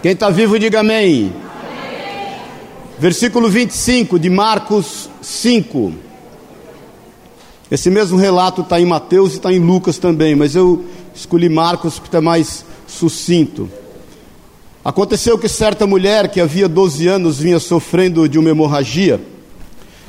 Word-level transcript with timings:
Quem 0.00 0.12
está 0.12 0.30
vivo, 0.30 0.56
diga 0.60 0.78
amém. 0.78 1.32
amém. 1.32 2.36
Versículo 3.00 3.50
25 3.50 4.16
de 4.16 4.30
Marcos 4.30 5.10
5. 5.20 5.92
Esse 7.68 7.90
mesmo 7.90 8.16
relato 8.16 8.62
está 8.62 8.80
em 8.80 8.84
Mateus 8.84 9.32
e 9.32 9.36
está 9.36 9.52
em 9.52 9.58
Lucas 9.58 9.98
também, 9.98 10.36
mas 10.36 10.54
eu 10.54 10.84
escolhi 11.12 11.48
Marcos 11.48 11.94
porque 11.94 12.08
está 12.08 12.20
mais 12.20 12.64
sucinto. 12.86 13.68
Aconteceu 14.84 15.36
que 15.36 15.48
certa 15.48 15.84
mulher 15.84 16.30
que 16.30 16.40
havia 16.40 16.68
12 16.68 17.08
anos 17.08 17.40
vinha 17.40 17.58
sofrendo 17.58 18.28
de 18.28 18.38
uma 18.38 18.50
hemorragia 18.50 19.20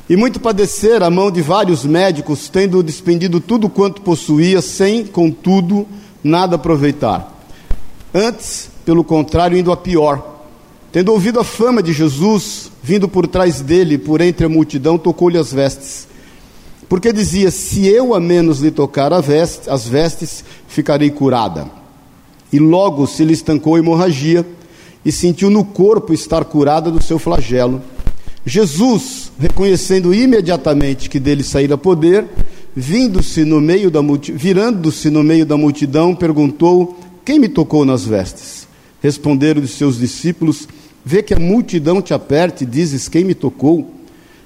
e 0.07 0.15
muito 0.15 0.39
padecer 0.39 1.01
a 1.01 1.09
mão 1.09 1.31
de 1.31 1.41
vários 1.41 1.83
médicos, 1.83 2.47
tendo 2.47 2.83
despendido 2.83 3.39
tudo 3.39 3.67
quanto 3.67 4.03
possuía, 4.03 4.61
sem, 4.61 5.03
contudo, 5.05 5.87
nada 6.23 6.57
aproveitar. 6.57 7.35
Antes, 8.13 8.69
pelo 8.89 9.03
contrário, 9.03 9.55
indo 9.55 9.71
a 9.71 9.77
pior. 9.77 10.41
Tendo 10.91 11.11
ouvido 11.11 11.39
a 11.39 11.43
fama 11.43 11.83
de 11.83 11.93
Jesus, 11.93 12.71
vindo 12.81 13.07
por 13.07 13.27
trás 13.27 13.61
dele, 13.61 13.99
por 13.99 14.19
entre 14.19 14.47
a 14.47 14.49
multidão, 14.49 14.97
tocou-lhe 14.97 15.37
as 15.37 15.53
vestes 15.53 16.09
porque 16.89 17.13
dizia: 17.13 17.51
Se 17.51 17.87
eu 17.87 18.15
a 18.15 18.19
menos 18.19 18.59
lhe 18.59 18.71
tocar 18.71 19.13
veste, 19.21 19.69
as 19.69 19.87
vestes, 19.87 20.43
ficarei 20.67 21.11
curada. 21.11 21.67
E 22.51 22.57
logo 22.57 23.05
se 23.05 23.23
lhe 23.23 23.33
estancou 23.33 23.75
a 23.75 23.79
hemorragia 23.79 24.43
e 25.05 25.11
sentiu 25.11 25.51
no 25.51 25.63
corpo 25.63 26.11
estar 26.11 26.43
curada 26.43 26.89
do 26.89 27.01
seu 27.01 27.19
flagelo. 27.19 27.79
Jesus, 28.43 29.31
reconhecendo 29.39 30.13
imediatamente 30.13 31.09
que 31.09 31.19
dele 31.19 31.43
saíra 31.43 31.77
poder, 31.77 32.25
vindo-se 32.75 33.45
no 33.45 33.61
meio 33.61 33.91
da 33.91 33.99
virando-se 34.33 35.11
no 35.11 35.21
meio 35.21 35.45
da 35.45 35.55
multidão, 35.55 36.15
perguntou: 36.15 36.97
Quem 37.23 37.37
me 37.37 37.47
tocou 37.47 37.85
nas 37.85 38.03
vestes? 38.03 38.58
Responderam 39.01 39.61
os 39.61 39.71
seus 39.71 39.97
discípulos: 39.97 40.67
Vê 41.03 41.23
que 41.23 41.33
a 41.33 41.39
multidão 41.39 42.01
te 42.01 42.13
aperta 42.13 42.63
e 42.63 42.67
dizes: 42.67 43.07
Quem 43.07 43.23
me 43.23 43.33
tocou? 43.33 43.93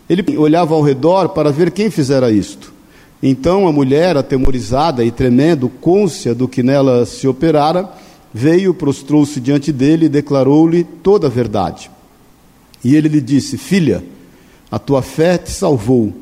Ele 0.10 0.38
olhava 0.38 0.76
ao 0.76 0.82
redor 0.82 1.30
para 1.30 1.52
ver 1.52 1.72
quem 1.72 1.90
fizera 1.90 2.32
isto. 2.32 2.74
Então 3.22 3.68
a 3.68 3.72
mulher, 3.72 4.18
atemorizada 4.18 5.04
e 5.04 5.10
tremendo, 5.10 5.70
côncia 5.70 6.36
do 6.36 6.48
que 6.48 6.62
nela 6.62 7.06
se 7.06 7.28
operara, 7.28 7.90
veio, 8.34 8.74
prostrou-se 8.74 9.40
diante 9.40 9.72
dele 9.72 10.08
e 10.08 10.10
declarou-lhe 10.10 10.84
toda 10.84 11.28
a 11.28 11.30
verdade. 11.30 11.90
E 12.84 12.96
ele 12.96 13.08
lhe 13.08 13.22
disse: 13.22 13.58
Filha, 13.58 14.04
a 14.70 14.78
tua 14.78 15.02
fé 15.02 15.38
te 15.38 15.52
salvou, 15.52 16.14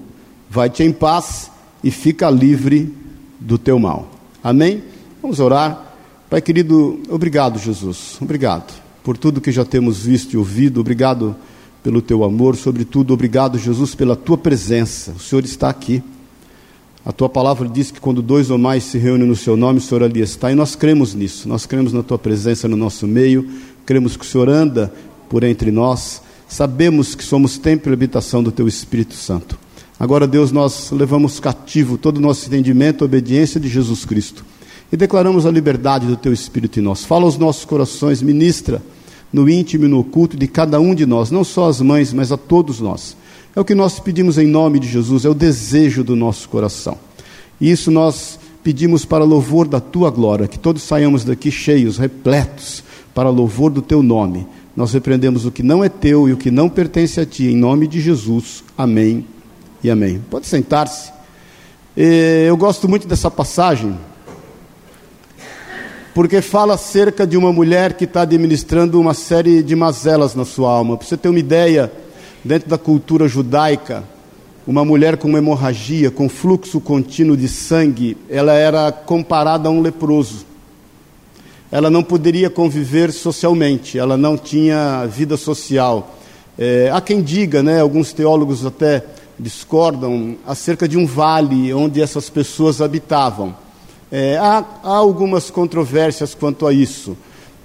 vai-te 0.49 0.83
em 0.83 0.91
paz 0.91 1.49
e 1.83 1.89
fica 1.89 2.29
livre 2.29 2.93
do 3.39 3.57
teu 3.57 3.79
mal. 3.79 4.11
Amém? 4.43 4.83
Vamos 5.21 5.39
orar. 5.39 5.90
Pai 6.31 6.41
querido, 6.41 6.97
obrigado, 7.09 7.59
Jesus. 7.59 8.15
Obrigado 8.21 8.73
por 9.03 9.17
tudo 9.17 9.41
que 9.41 9.51
já 9.51 9.65
temos 9.65 10.05
visto 10.05 10.31
e 10.31 10.37
ouvido. 10.37 10.79
Obrigado 10.79 11.35
pelo 11.83 12.01
teu 12.01 12.23
amor, 12.23 12.55
sobretudo, 12.55 13.13
obrigado, 13.13 13.59
Jesus, 13.59 13.93
pela 13.95 14.15
tua 14.15 14.37
presença. 14.37 15.11
O 15.11 15.19
Senhor 15.19 15.43
está 15.43 15.69
aqui. 15.69 16.01
A 17.05 17.11
tua 17.11 17.27
palavra 17.27 17.67
diz 17.67 17.91
que 17.91 17.99
quando 17.99 18.21
dois 18.21 18.49
ou 18.49 18.57
mais 18.57 18.85
se 18.85 18.97
reúnem 18.97 19.27
no 19.27 19.35
seu 19.35 19.57
nome, 19.57 19.79
o 19.79 19.81
Senhor 19.81 20.03
ali 20.03 20.21
está. 20.21 20.49
E 20.49 20.55
nós 20.55 20.73
cremos 20.73 21.13
nisso. 21.13 21.49
Nós 21.49 21.65
cremos 21.65 21.91
na 21.91 22.01
tua 22.01 22.17
presença 22.17 22.65
no 22.65 22.77
nosso 22.77 23.05
meio. 23.05 23.45
Cremos 23.85 24.15
que 24.15 24.23
o 24.23 24.27
Senhor 24.27 24.47
anda 24.47 24.89
por 25.27 25.43
entre 25.43 25.69
nós. 25.69 26.21
Sabemos 26.47 27.13
que 27.13 27.25
somos 27.25 27.57
templo 27.57 27.91
e 27.91 27.93
habitação 27.93 28.41
do 28.41 28.53
teu 28.53 28.69
Espírito 28.69 29.15
Santo. 29.15 29.59
Agora, 29.99 30.25
Deus, 30.25 30.49
nós 30.53 30.91
levamos 30.91 31.41
cativo 31.41 31.97
todo 31.97 32.19
o 32.19 32.21
nosso 32.21 32.47
entendimento, 32.47 33.03
a 33.03 33.05
obediência 33.05 33.59
de 33.59 33.67
Jesus 33.67 34.05
Cristo. 34.05 34.45
E 34.91 34.97
declaramos 34.97 35.45
a 35.45 35.51
liberdade 35.51 36.05
do 36.05 36.17
teu 36.17 36.33
Espírito 36.33 36.79
em 36.79 36.83
nós. 36.83 37.05
Fala 37.05 37.23
aos 37.23 37.37
nossos 37.37 37.63
corações, 37.63 38.21
ministra 38.21 38.81
no 39.31 39.49
íntimo 39.49 39.85
e 39.85 39.87
no 39.87 39.99
oculto 39.99 40.35
de 40.35 40.45
cada 40.47 40.79
um 40.79 40.93
de 40.93 41.05
nós, 41.05 41.31
não 41.31 41.43
só 41.43 41.69
as 41.69 41.79
mães, 41.79 42.11
mas 42.11 42.31
a 42.31 42.37
todos 42.37 42.81
nós. 42.81 43.15
É 43.55 43.59
o 43.59 43.65
que 43.65 43.73
nós 43.73 43.99
pedimos 43.99 44.37
em 44.37 44.45
nome 44.45 44.79
de 44.79 44.87
Jesus, 44.89 45.23
é 45.23 45.29
o 45.29 45.33
desejo 45.33 46.03
do 46.03 46.15
nosso 46.15 46.49
coração. 46.49 46.97
E 47.59 47.71
isso 47.71 47.89
nós 47.89 48.37
pedimos 48.61 49.05
para 49.05 49.23
louvor 49.23 49.67
da 49.67 49.79
tua 49.79 50.09
glória, 50.09 50.47
que 50.47 50.59
todos 50.59 50.83
saiamos 50.83 51.23
daqui 51.23 51.49
cheios, 51.49 51.97
repletos, 51.97 52.83
para 53.13 53.29
louvor 53.29 53.71
do 53.71 53.81
teu 53.81 54.03
nome. 54.03 54.45
Nós 54.75 54.91
repreendemos 54.93 55.45
o 55.45 55.51
que 55.51 55.63
não 55.63 55.83
é 55.83 55.89
teu 55.89 56.27
e 56.27 56.33
o 56.33 56.37
que 56.37 56.51
não 56.51 56.67
pertence 56.69 57.19
a 57.19 57.25
ti, 57.25 57.45
em 57.45 57.55
nome 57.55 57.87
de 57.87 58.01
Jesus. 58.01 58.63
Amém 58.77 59.25
e 59.83 59.89
amém. 59.89 60.21
Pode 60.29 60.47
sentar-se. 60.47 61.11
Eu 61.95 62.55
gosto 62.57 62.87
muito 62.87 63.07
dessa 63.07 63.31
passagem 63.31 63.97
porque 66.13 66.41
fala 66.41 66.73
acerca 66.73 67.25
de 67.25 67.37
uma 67.37 67.53
mulher 67.53 67.93
que 67.93 68.03
está 68.03 68.21
administrando 68.21 68.99
uma 68.99 69.13
série 69.13 69.63
de 69.63 69.75
mazelas 69.75 70.35
na 70.35 70.43
sua 70.43 70.71
alma. 70.71 70.97
Para 70.97 71.07
você 71.07 71.15
ter 71.15 71.29
uma 71.29 71.39
ideia, 71.39 71.91
dentro 72.43 72.69
da 72.69 72.77
cultura 72.77 73.27
judaica, 73.27 74.03
uma 74.67 74.83
mulher 74.83 75.17
com 75.17 75.37
hemorragia, 75.37 76.11
com 76.11 76.27
fluxo 76.27 76.81
contínuo 76.81 77.37
de 77.37 77.47
sangue, 77.47 78.17
ela 78.29 78.53
era 78.53 78.91
comparada 78.91 79.69
a 79.69 79.71
um 79.71 79.81
leproso. 79.81 80.45
Ela 81.71 81.89
não 81.89 82.03
poderia 82.03 82.49
conviver 82.49 83.13
socialmente, 83.13 83.97
ela 83.97 84.17
não 84.17 84.37
tinha 84.37 85.05
vida 85.05 85.37
social. 85.37 86.17
É, 86.59 86.91
há 86.93 86.99
quem 86.99 87.21
diga, 87.21 87.63
né, 87.63 87.79
alguns 87.79 88.11
teólogos 88.11 88.65
até 88.65 89.03
discordam, 89.39 90.35
acerca 90.45 90.87
de 90.87 90.97
um 90.97 91.05
vale 91.05 91.73
onde 91.73 92.01
essas 92.01 92.29
pessoas 92.29 92.81
habitavam. 92.81 93.55
É, 94.11 94.37
há, 94.37 94.65
há 94.83 94.95
algumas 94.97 95.49
controvérsias 95.49 96.35
quanto 96.35 96.67
a 96.67 96.73
isso, 96.73 97.17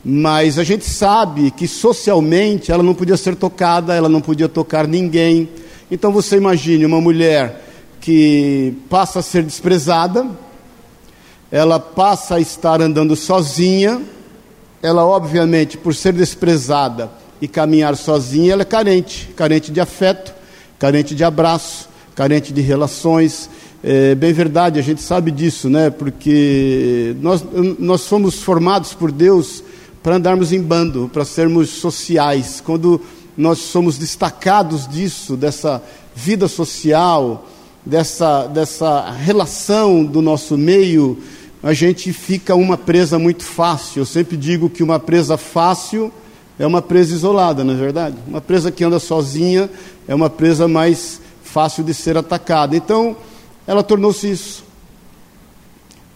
mas 0.04 0.60
a 0.60 0.62
gente 0.62 0.84
sabe 0.84 1.50
que 1.50 1.66
socialmente 1.66 2.70
ela 2.70 2.84
não 2.84 2.94
podia 2.94 3.16
ser 3.16 3.34
tocada, 3.34 3.92
ela 3.92 4.08
não 4.08 4.20
podia 4.20 4.48
tocar 4.48 4.86
ninguém. 4.86 5.48
Então 5.90 6.12
você 6.12 6.36
imagine 6.36 6.86
uma 6.86 7.00
mulher 7.00 7.64
que 8.00 8.74
passa 8.88 9.18
a 9.18 9.22
ser 9.22 9.42
desprezada, 9.42 10.24
ela 11.50 11.80
passa 11.80 12.36
a 12.36 12.40
estar 12.40 12.80
andando 12.80 13.16
sozinha, 13.16 14.00
ela 14.80 15.04
obviamente, 15.04 15.76
por 15.76 15.96
ser 15.96 16.12
desprezada 16.12 17.10
e 17.40 17.48
caminhar 17.48 17.96
sozinha, 17.96 18.52
ela 18.52 18.62
é 18.62 18.64
carente, 18.64 19.30
carente 19.34 19.72
de 19.72 19.80
afeto, 19.80 20.32
carente 20.78 21.12
de 21.12 21.24
abraço, 21.24 21.88
carente 22.14 22.52
de 22.52 22.60
relações, 22.60 23.50
é 23.88 24.16
bem 24.16 24.32
verdade, 24.32 24.80
a 24.80 24.82
gente 24.82 25.00
sabe 25.00 25.30
disso, 25.30 25.70
né? 25.70 25.90
Porque 25.90 27.14
nós, 27.20 27.44
nós 27.78 28.04
fomos 28.04 28.42
formados 28.42 28.92
por 28.92 29.12
Deus 29.12 29.62
para 30.02 30.16
andarmos 30.16 30.52
em 30.52 30.60
bando, 30.60 31.08
para 31.12 31.24
sermos 31.24 31.68
sociais. 31.70 32.60
Quando 32.60 33.00
nós 33.36 33.58
somos 33.58 33.96
destacados 33.96 34.88
disso, 34.88 35.36
dessa 35.36 35.80
vida 36.16 36.48
social, 36.48 37.46
dessa, 37.84 38.48
dessa 38.48 39.08
relação 39.12 40.04
do 40.04 40.20
nosso 40.20 40.58
meio, 40.58 41.16
a 41.62 41.72
gente 41.72 42.12
fica 42.12 42.56
uma 42.56 42.76
presa 42.76 43.20
muito 43.20 43.44
fácil. 43.44 44.00
Eu 44.00 44.06
sempre 44.06 44.36
digo 44.36 44.68
que 44.68 44.82
uma 44.82 44.98
presa 44.98 45.36
fácil 45.36 46.12
é 46.58 46.66
uma 46.66 46.82
presa 46.82 47.14
isolada, 47.14 47.62
não 47.62 47.74
é 47.74 47.76
verdade? 47.76 48.16
Uma 48.26 48.40
presa 48.40 48.72
que 48.72 48.82
anda 48.82 48.98
sozinha 48.98 49.70
é 50.08 50.14
uma 50.14 50.28
presa 50.28 50.66
mais 50.66 51.20
fácil 51.44 51.84
de 51.84 51.94
ser 51.94 52.16
atacada. 52.16 52.76
Então, 52.76 53.16
ela 53.66 53.82
tornou-se 53.82 54.30
isso. 54.30 54.64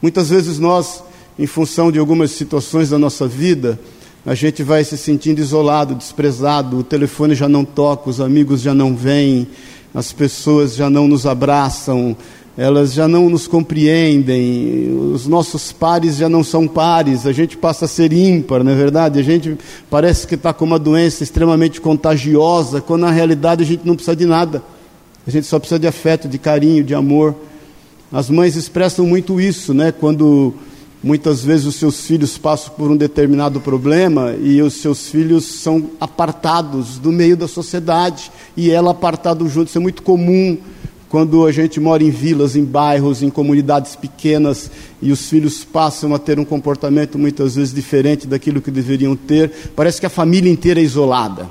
Muitas 0.01 0.31
vezes 0.31 0.59
nós, 0.59 1.03
em 1.39 1.47
função 1.47 1.91
de 1.91 1.99
algumas 1.99 2.31
situações 2.31 2.91
da 2.91 2.99
nossa 2.99 3.27
vida, 3.27 3.79
a 4.25 4.35
gente 4.35 4.63
vai 4.63 4.85
se 4.85 4.97
sentindo 4.97 5.41
isolado, 5.41 5.95
desprezado, 5.95 6.79
o 6.79 6.85
telefone 6.85 7.35
já 7.35 7.49
não 7.49 7.65
toca, 7.65 8.11
os 8.11 8.21
amigos 8.21 8.61
já 8.61 8.75
não 8.75 8.95
vêm, 8.95 9.49
as 9.95 10.13
pessoas 10.13 10.75
já 10.75 10.89
não 10.89 11.09
nos 11.09 11.27
abraçam, 11.27 12.17
elas 12.57 12.93
já 12.93 13.09
não 13.09 13.31
nos 13.31 13.47
compreendem, 13.47 14.93
os 15.15 15.27
nossos 15.27 15.73
pares 15.73 16.17
já 16.17 16.29
não 16.29 16.45
são 16.45 16.69
pares, 16.69 17.27
a 17.27 17.33
gente 17.33 17.57
passa 17.57 17.87
a 17.87 17.89
ser 17.89 18.13
ímpar, 18.13 18.63
não 18.63 18.73
é 18.73 18.75
verdade? 18.75 19.19
A 19.19 19.23
gente 19.23 19.57
parece 19.89 20.27
que 20.27 20.35
está 20.35 20.53
com 20.53 20.65
uma 20.65 20.79
doença 20.79 21.23
extremamente 21.23 21.81
contagiosa, 21.81 22.81
quando 22.81 23.03
na 23.03 23.11
realidade 23.11 23.63
a 23.63 23.67
gente 23.67 23.87
não 23.87 23.95
precisa 23.95 24.15
de 24.15 24.27
nada. 24.27 24.63
A 25.27 25.31
gente 25.31 25.47
só 25.47 25.59
precisa 25.59 25.79
de 25.79 25.87
afeto, 25.87 26.29
de 26.29 26.39
carinho, 26.39 26.83
de 26.83 26.95
amor. 26.95 27.35
As 28.11 28.31
mães 28.31 28.57
expressam 28.57 29.07
muito 29.07 29.41
isso, 29.41 29.75
né? 29.75 29.93
Quando 29.93 30.55
muitas 31.03 31.43
vezes 31.43 31.67
os 31.67 31.77
seus 31.77 32.07
filhos 32.07 32.37
passam 32.37 32.75
por 32.75 32.91
um 32.91 32.97
determinado 32.97 33.61
problema 33.61 34.35
e 34.41 34.61
os 34.61 34.75
seus 34.75 35.09
filhos 35.09 35.45
são 35.45 35.91
apartados 36.01 36.99
do 36.99 37.11
meio 37.11 37.37
da 37.37 37.49
sociedade 37.49 38.31
e 38.57 38.71
ela 38.71 38.91
apartado 38.91 39.49
junto. 39.49 39.69
Isso 39.69 39.79
é 39.79 39.81
muito 39.81 40.03
comum 40.03 40.59
quando 41.09 41.45
a 41.45 41.53
gente 41.53 41.81
mora 41.81 42.05
em 42.05 42.11
vilas, 42.11 42.55
em 42.55 42.65
bairros, 42.65 43.23
em 43.23 43.31
comunidades 43.31 43.97
pequenas 43.97 44.71
e 45.03 45.11
os 45.11 45.29
filhos 45.29 45.65
passam 45.65 46.15
a 46.15 46.19
ter 46.19 46.39
um 46.39 46.45
comportamento 46.45 47.19
muitas 47.19 47.57
vezes 47.57 47.75
diferente 47.75 48.27
daquilo 48.27 48.61
que 48.61 48.71
deveriam 48.71 49.17
ter. 49.17 49.51
Parece 49.75 50.01
que 50.01 50.07
a 50.07 50.11
família 50.11 50.51
inteira 50.51 50.81
é 50.81 50.83
isolada. 50.83 51.49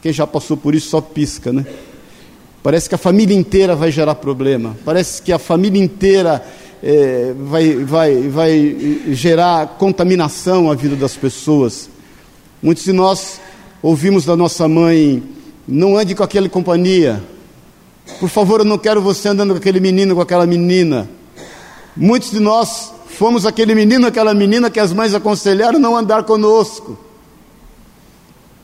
Quem 0.00 0.12
já 0.12 0.26
passou 0.26 0.56
por 0.56 0.74
isso 0.74 0.90
só 0.90 1.00
pisca, 1.00 1.52
né? 1.52 1.66
Parece 2.64 2.88
que 2.88 2.94
a 2.94 2.98
família 2.98 3.36
inteira 3.36 3.76
vai 3.76 3.90
gerar 3.90 4.14
problema. 4.14 4.74
Parece 4.86 5.20
que 5.20 5.30
a 5.30 5.38
família 5.38 5.84
inteira 5.84 6.42
é, 6.82 7.34
vai, 7.38 7.74
vai, 7.84 8.28
vai 8.28 9.02
gerar 9.08 9.76
contaminação 9.76 10.70
à 10.70 10.74
vida 10.74 10.96
das 10.96 11.14
pessoas. 11.14 11.90
Muitos 12.62 12.84
de 12.84 12.92
nós 12.94 13.38
ouvimos 13.82 14.24
da 14.24 14.34
nossa 14.34 14.66
mãe: 14.66 15.22
não 15.68 15.98
ande 15.98 16.14
com 16.14 16.22
aquela 16.22 16.48
companhia. 16.48 17.22
Por 18.18 18.30
favor, 18.30 18.60
eu 18.60 18.64
não 18.64 18.78
quero 18.78 19.02
você 19.02 19.28
andando 19.28 19.50
com 19.50 19.58
aquele 19.58 19.78
menino, 19.78 20.14
com 20.14 20.22
aquela 20.22 20.46
menina. 20.46 21.06
Muitos 21.94 22.30
de 22.30 22.40
nós 22.40 22.94
fomos 23.08 23.44
aquele 23.44 23.74
menino, 23.74 24.06
aquela 24.06 24.32
menina 24.32 24.70
que 24.70 24.80
as 24.80 24.90
mães 24.90 25.12
aconselharam 25.12 25.78
não 25.78 25.94
andar 25.94 26.22
conosco. 26.22 26.98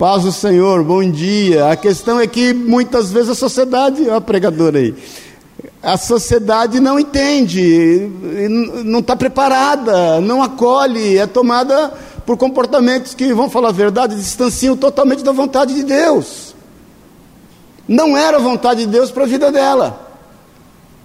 Paz 0.00 0.22
do 0.22 0.32
Senhor, 0.32 0.82
bom 0.82 1.02
dia. 1.10 1.70
A 1.70 1.76
questão 1.76 2.18
é 2.18 2.26
que 2.26 2.54
muitas 2.54 3.12
vezes 3.12 3.28
a 3.28 3.34
sociedade, 3.34 4.08
ó, 4.08 4.16
a 4.16 4.20
pregadora 4.22 4.78
aí, 4.78 4.94
a 5.82 5.98
sociedade 5.98 6.80
não 6.80 6.98
entende, 6.98 8.10
não 8.82 9.00
está 9.00 9.14
preparada, 9.14 10.18
não 10.22 10.42
acolhe, 10.42 11.18
é 11.18 11.26
tomada 11.26 11.92
por 12.24 12.38
comportamentos 12.38 13.12
que, 13.12 13.34
vão 13.34 13.50
falar 13.50 13.68
a 13.68 13.72
verdade, 13.72 14.16
distanciam 14.16 14.74
totalmente 14.74 15.22
da 15.22 15.32
vontade 15.32 15.74
de 15.74 15.82
Deus. 15.82 16.54
Não 17.86 18.16
era 18.16 18.38
a 18.38 18.40
vontade 18.40 18.86
de 18.86 18.90
Deus 18.90 19.10
para 19.10 19.24
a 19.24 19.26
vida 19.26 19.52
dela. 19.52 20.16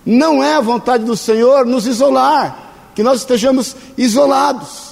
Não 0.06 0.42
é 0.42 0.56
a 0.56 0.62
vontade 0.62 1.04
do 1.04 1.18
Senhor 1.18 1.66
nos 1.66 1.86
isolar, 1.86 2.72
que 2.96 3.04
nós 3.04 3.20
estejamos 3.20 3.76
isolados. 3.98 4.85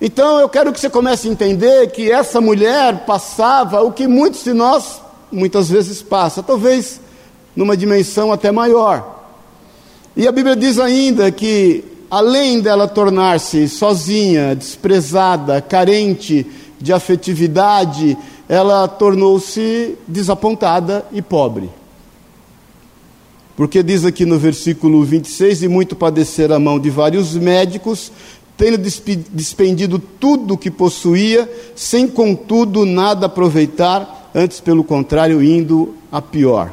Então 0.00 0.38
eu 0.38 0.48
quero 0.48 0.72
que 0.72 0.78
você 0.78 0.88
comece 0.88 1.28
a 1.28 1.30
entender 1.32 1.90
que 1.90 2.10
essa 2.10 2.40
mulher 2.40 3.04
passava 3.04 3.82
o 3.82 3.92
que 3.92 4.06
muitos 4.06 4.44
de 4.44 4.52
nós 4.52 5.00
muitas 5.30 5.68
vezes 5.68 6.00
passa, 6.00 6.42
talvez 6.42 7.00
numa 7.54 7.76
dimensão 7.76 8.32
até 8.32 8.52
maior. 8.52 9.24
E 10.16 10.26
a 10.26 10.32
Bíblia 10.32 10.54
diz 10.54 10.78
ainda 10.78 11.30
que 11.30 11.84
além 12.10 12.60
dela 12.60 12.88
tornar-se 12.88 13.68
sozinha, 13.68 14.54
desprezada, 14.54 15.60
carente 15.60 16.46
de 16.80 16.92
afetividade, 16.92 18.16
ela 18.48 18.86
tornou-se 18.88 19.96
desapontada 20.06 21.04
e 21.12 21.20
pobre. 21.20 21.70
Porque 23.56 23.82
diz 23.82 24.04
aqui 24.04 24.24
no 24.24 24.38
versículo 24.38 25.02
26: 25.02 25.64
E 25.64 25.68
muito 25.68 25.96
padecer 25.96 26.52
a 26.52 26.60
mão 26.60 26.78
de 26.78 26.88
vários 26.90 27.34
médicos, 27.34 28.12
tendo 28.58 28.76
despendido 28.76 30.00
tudo 30.00 30.54
o 30.54 30.58
que 30.58 30.68
possuía, 30.68 31.48
sem 31.76 32.08
contudo 32.08 32.84
nada 32.84 33.26
aproveitar, 33.26 34.30
antes 34.34 34.58
pelo 34.58 34.82
contrário, 34.82 35.40
indo 35.40 35.94
a 36.10 36.20
pior. 36.20 36.72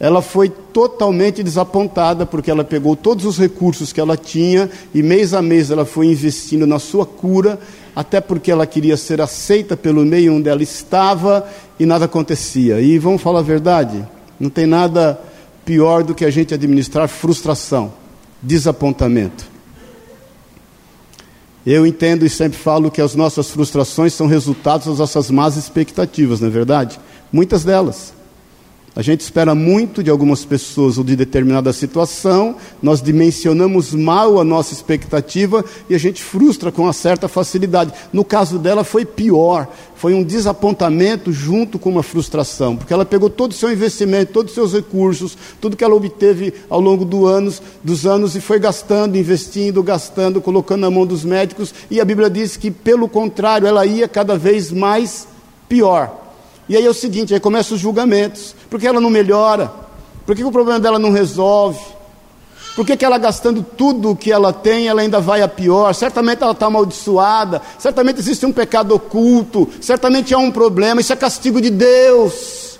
Ela 0.00 0.20
foi 0.20 0.48
totalmente 0.48 1.42
desapontada 1.42 2.26
porque 2.26 2.50
ela 2.50 2.64
pegou 2.64 2.96
todos 2.96 3.24
os 3.24 3.38
recursos 3.38 3.92
que 3.92 4.00
ela 4.00 4.16
tinha 4.16 4.68
e 4.92 5.00
mês 5.00 5.32
a 5.34 5.40
mês 5.40 5.70
ela 5.70 5.84
foi 5.84 6.06
investindo 6.06 6.66
na 6.66 6.80
sua 6.80 7.06
cura, 7.06 7.60
até 7.94 8.20
porque 8.20 8.50
ela 8.50 8.66
queria 8.66 8.96
ser 8.96 9.20
aceita 9.20 9.76
pelo 9.76 10.04
meio 10.04 10.34
onde 10.34 10.48
ela 10.48 10.62
estava 10.62 11.48
e 11.78 11.86
nada 11.86 12.06
acontecia. 12.06 12.80
E 12.80 12.98
vamos 12.98 13.22
falar 13.22 13.38
a 13.38 13.42
verdade, 13.42 14.04
não 14.38 14.50
tem 14.50 14.66
nada 14.66 15.18
pior 15.64 16.02
do 16.02 16.14
que 16.14 16.24
a 16.24 16.30
gente 16.30 16.52
administrar 16.52 17.08
frustração, 17.08 17.92
desapontamento. 18.42 19.57
Eu 21.70 21.86
entendo 21.86 22.24
e 22.24 22.30
sempre 22.30 22.58
falo 22.58 22.90
que 22.90 22.98
as 22.98 23.14
nossas 23.14 23.50
frustrações 23.50 24.14
são 24.14 24.26
resultados 24.26 24.86
das 24.86 24.98
nossas 24.98 25.30
más 25.30 25.54
expectativas, 25.54 26.40
não 26.40 26.48
é 26.48 26.50
verdade? 26.50 26.98
Muitas 27.30 27.62
delas. 27.62 28.14
A 28.96 29.02
gente 29.02 29.20
espera 29.20 29.54
muito 29.54 30.02
de 30.02 30.10
algumas 30.10 30.44
pessoas 30.44 30.98
ou 30.98 31.04
de 31.04 31.14
determinada 31.14 31.72
situação, 31.72 32.56
nós 32.82 33.00
dimensionamos 33.00 33.94
mal 33.94 34.40
a 34.40 34.44
nossa 34.44 34.72
expectativa 34.72 35.64
e 35.88 35.94
a 35.94 35.98
gente 35.98 36.22
frustra 36.22 36.72
com 36.72 36.82
uma 36.82 36.92
certa 36.92 37.28
facilidade. 37.28 37.92
No 38.12 38.24
caso 38.24 38.58
dela 38.58 38.82
foi 38.82 39.04
pior, 39.04 39.68
foi 39.94 40.14
um 40.14 40.24
desapontamento 40.24 41.32
junto 41.32 41.78
com 41.78 41.90
uma 41.90 42.02
frustração, 42.02 42.76
porque 42.76 42.92
ela 42.92 43.04
pegou 43.04 43.30
todo 43.30 43.52
o 43.52 43.54
seu 43.54 43.70
investimento, 43.70 44.32
todos 44.32 44.50
os 44.50 44.54
seus 44.54 44.72
recursos, 44.72 45.36
tudo 45.60 45.76
que 45.76 45.84
ela 45.84 45.94
obteve 45.94 46.54
ao 46.68 46.80
longo 46.80 47.04
do 47.04 47.26
anos, 47.26 47.62
dos 47.84 48.06
anos 48.06 48.34
e 48.34 48.40
foi 48.40 48.58
gastando, 48.58 49.16
investindo, 49.16 49.82
gastando, 49.82 50.40
colocando 50.40 50.80
na 50.80 50.90
mão 50.90 51.06
dos 51.06 51.24
médicos, 51.24 51.72
e 51.90 52.00
a 52.00 52.04
Bíblia 52.04 52.30
diz 52.30 52.56
que 52.56 52.70
pelo 52.70 53.08
contrário, 53.08 53.68
ela 53.68 53.86
ia 53.86 54.08
cada 54.08 54.36
vez 54.36 54.72
mais 54.72 55.28
pior. 55.68 56.27
E 56.68 56.76
aí 56.76 56.84
é 56.84 56.90
o 56.90 56.94
seguinte, 56.94 57.32
aí 57.32 57.40
começam 57.40 57.74
os 57.74 57.80
julgamentos. 57.80 58.54
Por 58.68 58.78
que 58.78 58.86
ela 58.86 59.00
não 59.00 59.10
melhora? 59.10 59.72
Por 60.26 60.36
que 60.36 60.44
o 60.44 60.52
problema 60.52 60.78
dela 60.78 60.98
não 60.98 61.10
resolve? 61.10 61.80
Por 62.76 62.86
que, 62.86 62.96
que 62.96 63.04
ela 63.04 63.18
gastando 63.18 63.60
tudo 63.60 64.10
o 64.10 64.16
que 64.16 64.30
ela 64.30 64.52
tem, 64.52 64.86
ela 64.86 65.00
ainda 65.00 65.18
vai 65.18 65.42
a 65.42 65.48
pior? 65.48 65.92
Certamente 65.94 66.44
ela 66.44 66.52
está 66.52 66.66
amaldiçoada, 66.66 67.60
certamente 67.76 68.20
existe 68.20 68.46
um 68.46 68.52
pecado 68.52 68.94
oculto, 68.94 69.68
certamente 69.80 70.32
há 70.32 70.38
um 70.38 70.50
problema, 70.50 71.00
isso 71.00 71.12
é 71.12 71.16
castigo 71.16 71.60
de 71.60 71.70
Deus. 71.70 72.78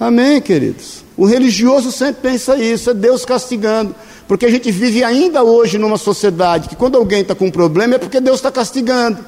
Amém, 0.00 0.40
queridos? 0.40 1.04
O 1.16 1.26
religioso 1.26 1.92
sempre 1.92 2.30
pensa 2.30 2.56
isso, 2.56 2.88
é 2.88 2.94
Deus 2.94 3.26
castigando. 3.26 3.94
Porque 4.26 4.46
a 4.46 4.50
gente 4.50 4.70
vive 4.70 5.04
ainda 5.04 5.42
hoje 5.42 5.76
numa 5.76 5.98
sociedade 5.98 6.68
que 6.68 6.76
quando 6.76 6.96
alguém 6.96 7.20
está 7.20 7.34
com 7.34 7.46
um 7.46 7.50
problema 7.50 7.96
é 7.96 7.98
porque 7.98 8.20
Deus 8.20 8.36
está 8.36 8.50
castigando. 8.50 9.18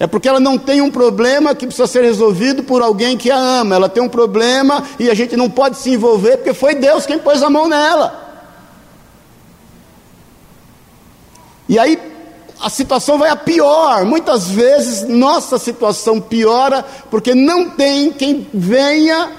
É 0.00 0.06
porque 0.06 0.26
ela 0.26 0.40
não 0.40 0.56
tem 0.56 0.80
um 0.80 0.90
problema 0.90 1.54
que 1.54 1.66
precisa 1.66 1.86
ser 1.86 2.02
resolvido 2.02 2.62
por 2.62 2.80
alguém 2.80 3.18
que 3.18 3.30
a 3.30 3.36
ama. 3.36 3.74
Ela 3.74 3.86
tem 3.86 4.02
um 4.02 4.08
problema 4.08 4.82
e 4.98 5.10
a 5.10 5.14
gente 5.14 5.36
não 5.36 5.50
pode 5.50 5.76
se 5.76 5.90
envolver 5.90 6.38
porque 6.38 6.54
foi 6.54 6.74
Deus 6.74 7.04
quem 7.04 7.18
pôs 7.18 7.42
a 7.42 7.50
mão 7.50 7.68
nela. 7.68 8.28
E 11.68 11.78
aí 11.78 11.98
a 12.58 12.70
situação 12.70 13.18
vai 13.18 13.28
a 13.28 13.36
pior. 13.36 14.06
Muitas 14.06 14.48
vezes 14.48 15.06
nossa 15.06 15.58
situação 15.58 16.18
piora 16.18 16.82
porque 17.10 17.34
não 17.34 17.68
tem 17.68 18.10
quem 18.10 18.48
venha 18.54 19.30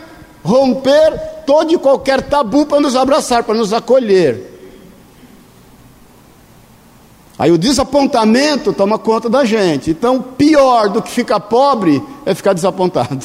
romper 0.44 1.44
todo 1.44 1.74
e 1.74 1.78
qualquer 1.80 2.22
tabu 2.22 2.68
para 2.68 2.80
nos 2.80 2.96
abraçar, 2.96 3.44
para 3.44 3.56
nos 3.56 3.74
acolher. 3.74 4.51
Aí 7.42 7.52
o 7.52 7.58
desapontamento 7.58 8.72
toma 8.72 9.00
conta 9.00 9.28
da 9.28 9.44
gente. 9.44 9.90
Então, 9.90 10.22
pior 10.22 10.90
do 10.90 11.02
que 11.02 11.10
ficar 11.10 11.40
pobre 11.40 12.00
é 12.24 12.36
ficar 12.36 12.54
desapontado. 12.54 13.18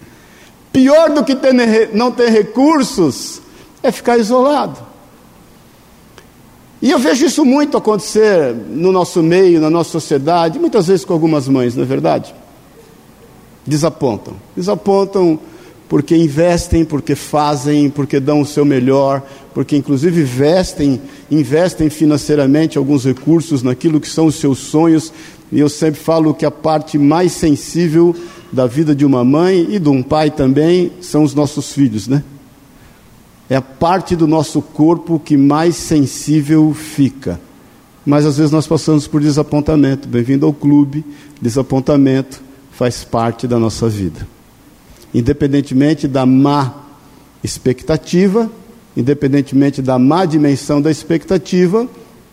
pior 0.70 1.08
do 1.08 1.24
que 1.24 1.34
ter, 1.34 1.94
não 1.94 2.12
ter 2.12 2.28
recursos 2.28 3.40
é 3.82 3.90
ficar 3.90 4.18
isolado. 4.18 4.78
E 6.82 6.90
eu 6.90 6.98
vejo 6.98 7.24
isso 7.24 7.42
muito 7.42 7.78
acontecer 7.78 8.52
no 8.52 8.92
nosso 8.92 9.22
meio, 9.22 9.62
na 9.62 9.70
nossa 9.70 9.92
sociedade, 9.92 10.58
muitas 10.58 10.86
vezes 10.86 11.06
com 11.06 11.14
algumas 11.14 11.48
mães, 11.48 11.74
não 11.74 11.84
é 11.84 11.86
verdade? 11.86 12.34
Desapontam. 13.66 14.34
Desapontam 14.54 15.40
porque 15.88 16.14
investem, 16.14 16.84
porque 16.84 17.14
fazem, 17.14 17.88
porque 17.88 18.20
dão 18.20 18.42
o 18.42 18.46
seu 18.46 18.64
melhor, 18.64 19.22
porque 19.54 19.76
inclusive 19.76 20.20
investem, 20.20 21.00
investem 21.30 21.88
financeiramente 21.88 22.76
alguns 22.76 23.04
recursos 23.04 23.62
naquilo 23.62 24.00
que 24.00 24.08
são 24.08 24.26
os 24.26 24.34
seus 24.34 24.58
sonhos. 24.58 25.12
E 25.50 25.58
eu 25.58 25.68
sempre 25.68 25.98
falo 25.98 26.34
que 26.34 26.44
a 26.44 26.50
parte 26.50 26.98
mais 26.98 27.32
sensível 27.32 28.14
da 28.52 28.66
vida 28.66 28.94
de 28.94 29.04
uma 29.04 29.24
mãe 29.24 29.66
e 29.70 29.78
de 29.78 29.88
um 29.88 30.02
pai 30.02 30.30
também 30.30 30.92
são 31.00 31.22
os 31.22 31.34
nossos 31.34 31.72
filhos, 31.72 32.06
né? 32.06 32.22
É 33.48 33.56
a 33.56 33.62
parte 33.62 34.14
do 34.14 34.26
nosso 34.26 34.60
corpo 34.60 35.18
que 35.18 35.38
mais 35.38 35.74
sensível 35.74 36.74
fica. 36.74 37.40
Mas 38.04 38.26
às 38.26 38.36
vezes 38.36 38.52
nós 38.52 38.66
passamos 38.66 39.06
por 39.06 39.22
desapontamento. 39.22 40.06
Bem-vindo 40.06 40.44
ao 40.44 40.52
clube. 40.52 41.02
Desapontamento 41.40 42.42
faz 42.72 43.04
parte 43.04 43.46
da 43.46 43.58
nossa 43.58 43.88
vida 43.88 44.37
independentemente 45.14 46.06
da 46.06 46.26
má 46.26 46.84
expectativa, 47.42 48.50
independentemente 48.96 49.80
da 49.80 49.98
má 49.98 50.24
dimensão 50.24 50.80
da 50.80 50.90
expectativa, 50.90 51.88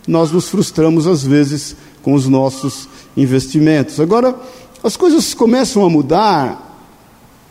nós 0.07 0.31
nos 0.31 0.49
frustramos 0.49 1.07
às 1.07 1.23
vezes 1.23 1.75
com 2.01 2.13
os 2.13 2.27
nossos 2.27 2.87
investimentos. 3.15 3.99
Agora, 3.99 4.35
as 4.83 4.95
coisas 4.95 5.33
começam 5.33 5.83
a 5.83 5.89
mudar, 5.89 6.87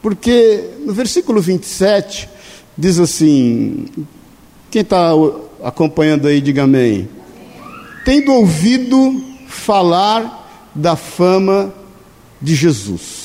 porque 0.01 0.71
no 0.85 0.93
versículo 0.93 1.41
27 1.41 2.29
diz 2.77 2.99
assim: 2.99 3.87
quem 4.71 4.83
está 4.83 5.13
acompanhando 5.63 6.29
aí, 6.29 6.41
diga 6.41 6.65
amém. 6.65 7.09
Tendo 8.05 8.33
ouvido 8.33 9.23
falar 9.49 10.71
da 10.75 10.97
fama 10.97 11.73
de 12.41 12.55
Jesus. 12.55 13.24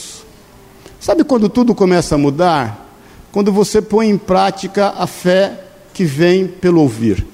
Sabe 0.99 1.23
quando 1.23 1.47
tudo 1.47 1.73
começa 1.73 2.15
a 2.15 2.17
mudar? 2.17 2.87
Quando 3.31 3.51
você 3.51 3.81
põe 3.81 4.09
em 4.09 4.17
prática 4.17 4.93
a 4.97 5.07
fé 5.07 5.59
que 5.93 6.03
vem 6.03 6.47
pelo 6.47 6.81
ouvir. 6.81 7.25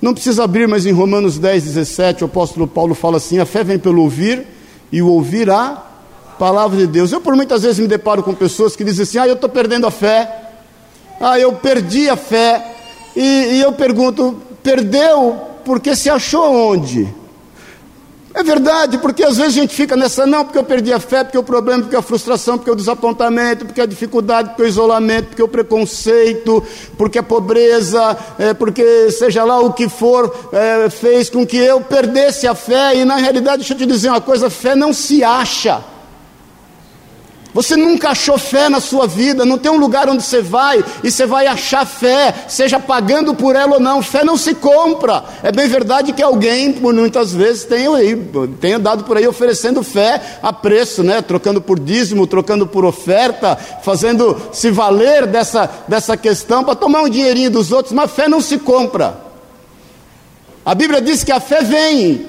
Não 0.00 0.14
precisa 0.14 0.44
abrir, 0.44 0.66
mas 0.66 0.86
em 0.86 0.92
Romanos 0.92 1.38
10, 1.38 1.64
17, 1.64 2.24
o 2.24 2.26
apóstolo 2.26 2.66
Paulo 2.66 2.94
fala 2.94 3.18
assim: 3.18 3.38
a 3.38 3.46
fé 3.46 3.62
vem 3.62 3.78
pelo 3.78 4.02
ouvir 4.02 4.46
e 4.90 5.02
o 5.02 5.08
ouvir 5.08 5.50
a 5.50 5.82
palavra 6.38 6.78
de 6.78 6.86
Deus. 6.86 7.12
Eu, 7.12 7.20
por 7.20 7.36
muitas 7.36 7.62
vezes, 7.62 7.78
me 7.78 7.86
deparo 7.86 8.22
com 8.22 8.34
pessoas 8.34 8.74
que 8.74 8.84
dizem 8.84 9.02
assim: 9.02 9.18
ah, 9.18 9.28
eu 9.28 9.34
estou 9.34 9.48
perdendo 9.48 9.86
a 9.86 9.90
fé, 9.90 10.50
ah, 11.20 11.38
eu 11.38 11.52
perdi 11.52 12.08
a 12.08 12.16
fé. 12.16 12.76
E, 13.14 13.20
e 13.20 13.60
eu 13.60 13.72
pergunto: 13.72 14.36
perdeu 14.62 15.38
porque 15.64 15.94
se 15.94 16.08
achou 16.08 16.72
onde? 16.72 17.08
É 18.32 18.44
verdade, 18.44 18.98
porque 18.98 19.24
às 19.24 19.36
vezes 19.36 19.56
a 19.56 19.60
gente 19.60 19.74
fica 19.74 19.96
nessa, 19.96 20.24
não, 20.24 20.44
porque 20.44 20.58
eu 20.58 20.62
perdi 20.62 20.92
a 20.92 21.00
fé, 21.00 21.24
porque 21.24 21.36
o 21.36 21.42
problema, 21.42 21.82
porque 21.82 21.96
a 21.96 22.02
frustração, 22.02 22.56
porque 22.56 22.70
o 22.70 22.76
desapontamento, 22.76 23.66
porque 23.66 23.80
a 23.80 23.86
dificuldade, 23.86 24.50
porque 24.50 24.62
o 24.62 24.66
isolamento, 24.66 25.28
porque 25.28 25.42
o 25.42 25.48
preconceito, 25.48 26.62
porque 26.96 27.18
a 27.18 27.24
pobreza, 27.24 28.16
é, 28.38 28.54
porque 28.54 29.10
seja 29.10 29.42
lá 29.42 29.58
o 29.58 29.72
que 29.72 29.88
for, 29.88 30.32
é, 30.52 30.88
fez 30.88 31.28
com 31.28 31.44
que 31.44 31.56
eu 31.56 31.80
perdesse 31.80 32.46
a 32.46 32.54
fé, 32.54 32.94
e 32.96 33.04
na 33.04 33.16
realidade, 33.16 33.58
deixa 33.58 33.74
eu 33.74 33.78
te 33.78 33.86
dizer 33.86 34.10
uma 34.10 34.20
coisa: 34.20 34.48
fé 34.48 34.76
não 34.76 34.92
se 34.92 35.24
acha. 35.24 35.82
Você 37.52 37.76
nunca 37.76 38.10
achou 38.10 38.38
fé 38.38 38.68
na 38.68 38.80
sua 38.80 39.06
vida, 39.06 39.44
não 39.44 39.58
tem 39.58 39.70
um 39.70 39.76
lugar 39.76 40.08
onde 40.08 40.22
você 40.22 40.40
vai 40.40 40.84
e 41.02 41.10
você 41.10 41.26
vai 41.26 41.48
achar 41.48 41.84
fé, 41.84 42.32
seja 42.46 42.78
pagando 42.78 43.34
por 43.34 43.56
ela 43.56 43.74
ou 43.74 43.80
não. 43.80 44.02
Fé 44.02 44.22
não 44.22 44.36
se 44.36 44.54
compra. 44.54 45.24
É 45.42 45.50
bem 45.50 45.68
verdade 45.68 46.12
que 46.12 46.22
alguém, 46.22 46.72
muitas 46.80 47.32
vezes, 47.32 47.64
tenha, 47.64 47.90
tenha 48.60 48.78
dado 48.78 49.02
por 49.02 49.16
aí 49.16 49.26
oferecendo 49.26 49.82
fé 49.82 50.38
a 50.42 50.52
preço, 50.52 51.02
né? 51.02 51.20
trocando 51.20 51.60
por 51.60 51.78
dízimo, 51.78 52.26
trocando 52.26 52.66
por 52.66 52.84
oferta, 52.84 53.56
fazendo 53.82 54.40
se 54.52 54.70
valer 54.70 55.26
dessa, 55.26 55.68
dessa 55.88 56.16
questão 56.16 56.62
para 56.62 56.76
tomar 56.76 57.02
um 57.02 57.08
dinheirinho 57.08 57.50
dos 57.50 57.72
outros, 57.72 57.92
mas 57.92 58.12
fé 58.12 58.28
não 58.28 58.40
se 58.40 58.58
compra. 58.58 59.18
A 60.64 60.74
Bíblia 60.74 61.00
diz 61.00 61.24
que 61.24 61.32
a 61.32 61.40
fé 61.40 61.62
vem, 61.62 62.28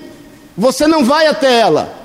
você 0.58 0.88
não 0.88 1.04
vai 1.04 1.28
até 1.28 1.60
ela. 1.60 2.01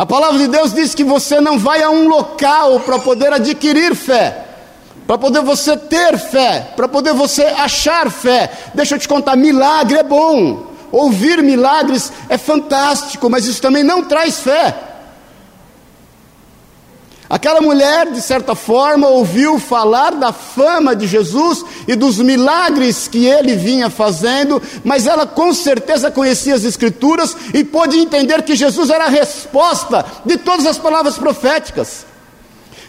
A 0.00 0.06
palavra 0.06 0.38
de 0.38 0.48
Deus 0.48 0.72
diz 0.72 0.94
que 0.94 1.04
você 1.04 1.42
não 1.42 1.58
vai 1.58 1.82
a 1.82 1.90
um 1.90 2.08
local 2.08 2.80
para 2.80 2.98
poder 2.98 3.34
adquirir 3.34 3.94
fé, 3.94 4.46
para 5.06 5.18
poder 5.18 5.42
você 5.42 5.76
ter 5.76 6.16
fé, 6.16 6.72
para 6.74 6.88
poder 6.88 7.12
você 7.12 7.42
achar 7.42 8.10
fé. 8.10 8.50
Deixa 8.72 8.94
eu 8.94 8.98
te 8.98 9.06
contar, 9.06 9.36
milagre 9.36 9.98
é 9.98 10.02
bom. 10.02 10.68
Ouvir 10.90 11.42
milagres 11.42 12.10
é 12.30 12.38
fantástico, 12.38 13.28
mas 13.28 13.44
isso 13.44 13.60
também 13.60 13.84
não 13.84 14.02
traz 14.02 14.40
fé. 14.40 14.74
Aquela 17.30 17.60
mulher, 17.60 18.10
de 18.10 18.20
certa 18.20 18.56
forma, 18.56 19.06
ouviu 19.06 19.60
falar 19.60 20.10
da 20.16 20.32
fama 20.32 20.96
de 20.96 21.06
Jesus 21.06 21.64
e 21.86 21.94
dos 21.94 22.18
milagres 22.18 23.06
que 23.06 23.24
ele 23.24 23.54
vinha 23.54 23.88
fazendo, 23.88 24.60
mas 24.82 25.06
ela 25.06 25.24
com 25.24 25.54
certeza 25.54 26.10
conhecia 26.10 26.56
as 26.56 26.64
Escrituras 26.64 27.36
e 27.54 27.62
pôde 27.62 27.96
entender 27.96 28.42
que 28.42 28.56
Jesus 28.56 28.90
era 28.90 29.04
a 29.04 29.08
resposta 29.08 30.04
de 30.24 30.38
todas 30.38 30.66
as 30.66 30.76
palavras 30.76 31.16
proféticas 31.18 32.09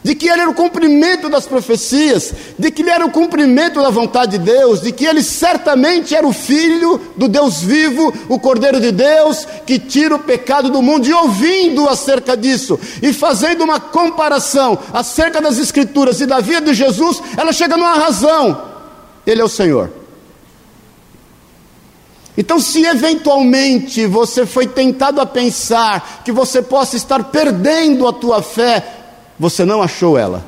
de 0.04 0.16
que 0.16 0.28
ele 0.28 0.42
era 0.42 0.50
o 0.50 0.56
cumprimento 0.56 1.30
das 1.30 1.46
profecias, 1.46 2.34
de 2.58 2.72
que 2.72 2.82
ele 2.82 2.90
era 2.90 3.06
o 3.06 3.12
cumprimento 3.12 3.82
da 3.82 3.90
vontade 3.90 4.38
de 4.38 4.40
Deus, 4.40 4.82
de 4.82 4.92
que 4.92 5.06
ele 5.06 5.22
certamente 5.22 6.16
era 6.16 6.26
o 6.26 6.34
filho 6.34 7.00
do 7.16 7.28
Deus 7.28 7.62
vivo, 7.62 8.12
o 8.28 8.40
Cordeiro 8.40 8.80
de 8.80 8.92
Deus, 8.92 9.48
que 9.66 9.78
tira 9.78 10.16
o 10.16 10.20
pecado 10.20 10.70
do 10.70 10.82
mundo, 10.82 11.08
e 11.08 11.14
ouvindo 11.14 11.88
acerca 11.88 12.36
disso, 12.36 12.80
e 13.02 13.14
fazendo 13.14 13.64
uma 13.64 13.80
comparação 13.80 14.78
acerca 14.92 15.40
das 15.40 15.58
Escrituras 15.58 16.20
e 16.20 16.26
da 16.26 16.40
vida 16.40 16.62
de 16.62 16.74
Jesus, 16.74 17.22
ela 17.38 17.54
chega 17.54 17.78
numa 17.78 17.94
razão: 17.94 18.62
Ele 19.26 19.42
é 19.42 19.44
o 19.44 19.50
Senhor. 19.50 20.02
Então, 22.38 22.60
se 22.60 22.86
eventualmente 22.86 24.06
você 24.08 24.46
foi 24.46 24.66
tentado 24.66 25.20
a 25.20 25.26
pensar 25.26 26.22
que 26.24 26.32
você 26.32 26.62
possa 26.62 26.96
estar 26.96 27.26
perdendo 27.26 28.08
a 28.08 28.14
tua 28.14 28.42
fé, 28.42 29.01
você 29.42 29.66
não 29.66 29.82
achou 29.82 30.20
ela. 30.20 30.46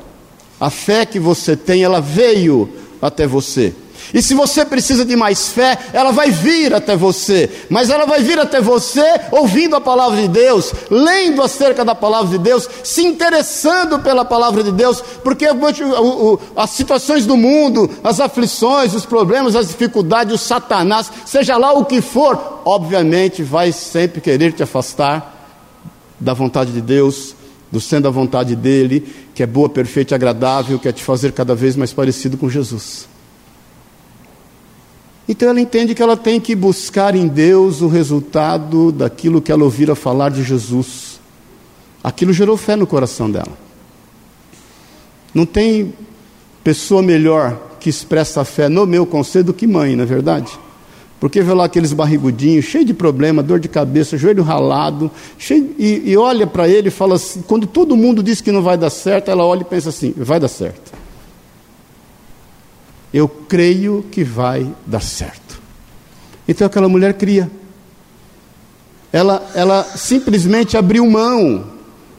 A 0.59 0.69
fé 0.69 1.03
que 1.03 1.19
você 1.19 1.57
tem, 1.57 1.83
ela 1.83 1.99
veio 1.99 2.69
até 3.01 3.25
você. 3.25 3.73
E 4.13 4.21
se 4.21 4.35
você 4.35 4.63
precisa 4.63 5.03
de 5.03 5.15
mais 5.15 5.49
fé, 5.49 5.79
ela 5.91 6.11
vai 6.11 6.29
vir 6.29 6.75
até 6.75 6.95
você. 6.95 7.49
Mas 7.71 7.89
ela 7.89 8.05
vai 8.05 8.21
vir 8.21 8.37
até 8.37 8.61
você 8.61 9.03
ouvindo 9.31 9.75
a 9.75 9.81
palavra 9.81 10.21
de 10.21 10.27
Deus, 10.27 10.71
lendo 10.91 11.41
acerca 11.41 11.83
da 11.83 11.95
palavra 11.95 12.37
de 12.37 12.37
Deus, 12.37 12.69
se 12.83 13.03
interessando 13.03 13.97
pela 13.97 14.23
palavra 14.23 14.63
de 14.63 14.71
Deus, 14.71 15.03
porque 15.23 15.47
as 16.55 16.69
situações 16.69 17.25
do 17.25 17.35
mundo, 17.35 17.89
as 18.03 18.19
aflições, 18.19 18.93
os 18.93 19.07
problemas, 19.07 19.55
as 19.55 19.69
dificuldades, 19.69 20.35
o 20.35 20.37
Satanás, 20.37 21.11
seja 21.25 21.57
lá 21.57 21.73
o 21.73 21.83
que 21.83 21.99
for, 21.99 22.61
obviamente 22.63 23.41
vai 23.41 23.71
sempre 23.71 24.21
querer 24.21 24.53
te 24.53 24.61
afastar 24.61 25.33
da 26.19 26.35
vontade 26.35 26.71
de 26.71 26.81
Deus, 26.81 27.35
do 27.73 27.81
sendo 27.81 28.07
a 28.07 28.11
vontade 28.11 28.55
dele, 28.55 29.03
que 29.33 29.41
é 29.41 29.47
boa, 29.47 29.67
perfeita 29.67 30.13
e 30.13 30.15
agradável, 30.15 30.77
que 30.77 30.87
é 30.87 30.91
te 30.91 31.03
fazer 31.03 31.31
cada 31.31 31.55
vez 31.55 31.75
mais 31.75 31.91
parecido 31.91 32.37
com 32.37 32.47
Jesus. 32.47 33.07
Então 35.27 35.49
ela 35.49 35.59
entende 35.59 35.95
que 35.95 36.03
ela 36.03 36.15
tem 36.15 36.39
que 36.39 36.53
buscar 36.53 37.15
em 37.15 37.27
Deus 37.27 37.81
o 37.81 37.87
resultado 37.87 38.91
daquilo 38.91 39.41
que 39.41 39.51
ela 39.51 39.63
ouvira 39.63 39.95
falar 39.95 40.29
de 40.29 40.43
Jesus. 40.43 41.19
Aquilo 42.03 42.31
gerou 42.31 42.57
fé 42.57 42.75
no 42.75 42.85
coração 42.85 43.31
dela. 43.31 43.57
Não 45.33 45.47
tem 45.47 45.95
pessoa 46.63 47.01
melhor 47.01 47.59
que 47.79 47.89
expressa 47.89 48.45
fé 48.45 48.69
no 48.69 48.85
meu 48.85 49.03
conselho 49.03 49.45
do 49.45 49.53
que 49.53 49.65
mãe, 49.65 49.95
não 49.95 50.03
é 50.03 50.05
verdade? 50.05 50.59
Porque 51.23 51.41
vê 51.41 51.53
lá 51.53 51.63
aqueles 51.63 51.93
barrigudinhos, 51.93 52.65
cheio 52.65 52.83
de 52.83 52.93
problema, 52.93 53.41
dor 53.41 53.57
de 53.57 53.69
cabeça, 53.69 54.17
joelho 54.17 54.43
ralado, 54.43 55.09
cheio, 55.37 55.73
e, 55.79 56.11
e 56.11 56.17
olha 56.17 56.45
para 56.45 56.67
ele 56.67 56.89
e 56.89 56.91
fala 56.91 57.15
assim: 57.15 57.41
quando 57.43 57.65
todo 57.65 57.95
mundo 57.95 58.21
diz 58.21 58.41
que 58.41 58.51
não 58.51 58.61
vai 58.61 58.77
dar 58.77 58.89
certo, 58.89 59.31
ela 59.31 59.45
olha 59.45 59.61
e 59.61 59.63
pensa 59.63 59.87
assim: 59.87 60.13
vai 60.17 60.37
dar 60.37 60.49
certo. 60.49 60.91
Eu 63.13 63.29
creio 63.29 64.03
que 64.11 64.21
vai 64.21 64.69
dar 64.85 64.99
certo. 64.99 65.61
Então 66.45 66.67
aquela 66.67 66.89
mulher 66.89 67.13
cria. 67.13 67.49
Ela, 69.09 69.49
ela 69.55 69.81
simplesmente 69.95 70.75
abriu 70.75 71.09
mão 71.09 71.67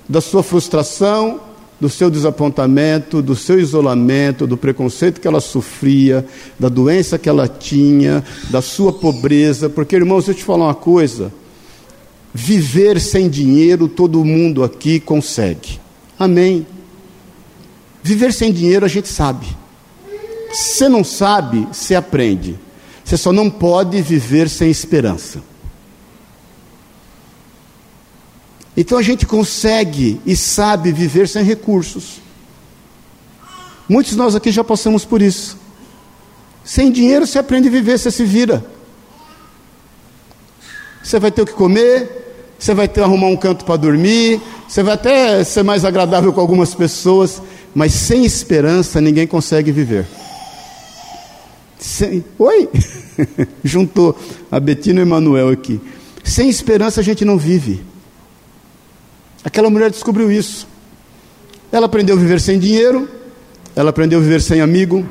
da 0.09 0.23
sua 0.23 0.43
frustração, 0.43 1.41
do 1.85 1.91
seu 1.91 2.09
desapontamento, 2.09 3.21
do 3.21 3.37
seu 3.37 3.61
isolamento, 3.61 4.47
do 4.47 4.57
preconceito 4.57 5.21
que 5.21 5.29
ela 5.29 5.39
sofria, 5.39 6.25
da 6.59 6.71
doença 6.71 7.19
que 7.19 7.29
ela 7.29 7.47
tinha, 7.47 8.25
da 8.49 8.63
sua 8.63 8.91
pobreza, 8.91 9.69
porque 9.69 9.95
irmãos, 9.95 10.27
eu 10.27 10.33
te 10.33 10.43
falar 10.43 10.65
uma 10.65 10.75
coisa: 10.75 11.31
viver 12.33 12.99
sem 12.99 13.29
dinheiro 13.29 13.87
todo 13.87 14.25
mundo 14.25 14.65
aqui 14.65 14.99
consegue. 14.99 15.79
Amém. 16.19 16.67
Viver 18.03 18.33
sem 18.33 18.51
dinheiro 18.51 18.87
a 18.87 18.89
gente 18.89 19.09
sabe. 19.09 19.47
Se 20.55 20.89
não 20.89 21.05
sabe, 21.05 21.69
se 21.71 21.95
aprende. 21.95 22.59
Você 23.05 23.19
só 23.19 23.31
não 23.31 23.51
pode 23.51 24.01
viver 24.01 24.49
sem 24.49 24.71
esperança. 24.71 25.43
Então 28.77 28.99
a 28.99 29.03
gente 29.03 29.25
consegue 29.25 30.21
e 30.27 30.37
sabe 30.37 30.91
viver 30.91 31.29
sem 31.29 31.45
recursos. 31.45 32.21
Muitos 33.89 34.13
de 34.13 34.19
nós 34.19 34.35
aqui 34.35 34.51
já 34.51 34.65
passamos 34.65 35.05
por 35.05 35.23
isso. 35.23 35.57
Sem 36.65 36.91
dinheiro 36.91 37.27
você 37.27 37.39
aprende 37.39 37.69
a 37.69 37.71
viver, 37.71 37.99
você 37.99 38.11
se 38.11 38.25
vira. 38.25 38.65
Você 41.03 41.21
vai 41.21 41.31
ter 41.31 41.43
o 41.43 41.47
que 41.47 41.53
comer, 41.53 42.55
você 42.59 42.73
vai 42.73 42.89
ter 42.89 42.95
que 42.95 43.01
arrumar 43.01 43.29
um 43.29 43.37
canto 43.37 43.65
para 43.65 43.77
dormir, 43.77 44.41
você 44.67 44.83
vai 44.83 44.95
até 44.95 45.45
ser 45.45 45.63
mais 45.63 45.85
agradável 45.85 46.33
com 46.33 46.41
algumas 46.41 46.75
pessoas, 46.75 47.43
mas 47.75 47.93
sem 47.93 48.25
esperança 48.25 49.01
ninguém 49.01 49.27
consegue 49.27 49.71
viver. 49.71 50.07
Sem... 51.79 52.25
Oi? 52.39 52.71
Juntou 53.63 54.19
a 54.51 54.59
Betina 54.59 55.01
e 55.01 55.03
o 55.03 55.07
Emanuel 55.07 55.51
aqui. 55.51 55.79
Sem 56.25 56.49
esperança 56.49 57.01
a 57.01 57.05
gente 57.05 57.25
não 57.25 57.37
vive. 57.37 57.85
Aquela 59.45 59.69
mulher 59.69 59.91
descobriu 59.91 60.33
isso. 60.33 60.67
Ela 61.71 61.85
aprendeu 61.87 62.17
a 62.17 62.19
viver 62.19 62.41
sem 62.41 62.59
dinheiro, 62.59 63.09
ela 63.77 63.91
aprendeu 63.91 64.19
a 64.19 64.23
viver 64.23 64.41
sem 64.41 64.61
amigo, 64.61 65.07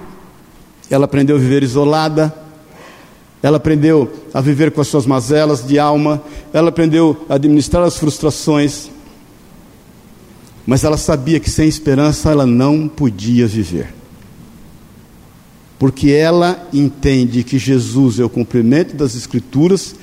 ela 0.90 1.06
aprendeu 1.06 1.36
a 1.36 1.40
viver 1.40 1.62
isolada, 1.62 2.34
ela 3.44 3.58
aprendeu 3.58 4.12
a 4.34 4.42
viver 4.42 4.72
com 4.72 4.82
as 4.82 4.88
suas 4.88 5.06
mazelas 5.06 5.68
de 5.68 5.78
alma, 5.78 6.24
ela 6.52 6.70
aprendeu 6.70 7.26
a 7.30 7.36
administrar 7.36 7.84
as 7.84 7.98
frustrações, 7.98 8.90
mas 10.66 10.84
ela 10.84 10.98
sabia 10.98 11.40
que 11.40 11.50
sem 11.50 11.68
esperança 11.68 12.32
ela 12.32 12.46
não 12.46 12.88
podia 12.88 13.46
viver. 13.46 13.94
Porque 15.78 16.12
ela 16.12 16.66
entende 16.74 17.44
que 17.44 17.60
Jesus 17.60 18.18
é 18.18 18.24
o 18.24 18.30
cumprimento 18.30 18.96
das 18.96 19.16
Escrituras 19.16 19.94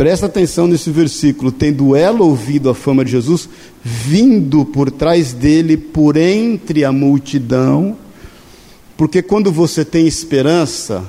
Presta 0.00 0.24
atenção 0.24 0.66
nesse 0.66 0.90
versículo. 0.90 1.52
Tendo 1.52 1.94
ela 1.94 2.22
ouvido 2.22 2.70
a 2.70 2.74
fama 2.74 3.04
de 3.04 3.10
Jesus, 3.10 3.46
vindo 3.84 4.64
por 4.64 4.90
trás 4.90 5.34
dele, 5.34 5.76
por 5.76 6.16
entre 6.16 6.86
a 6.86 6.90
multidão, 6.90 7.98
porque 8.96 9.20
quando 9.20 9.52
você 9.52 9.84
tem 9.84 10.06
esperança, 10.06 11.04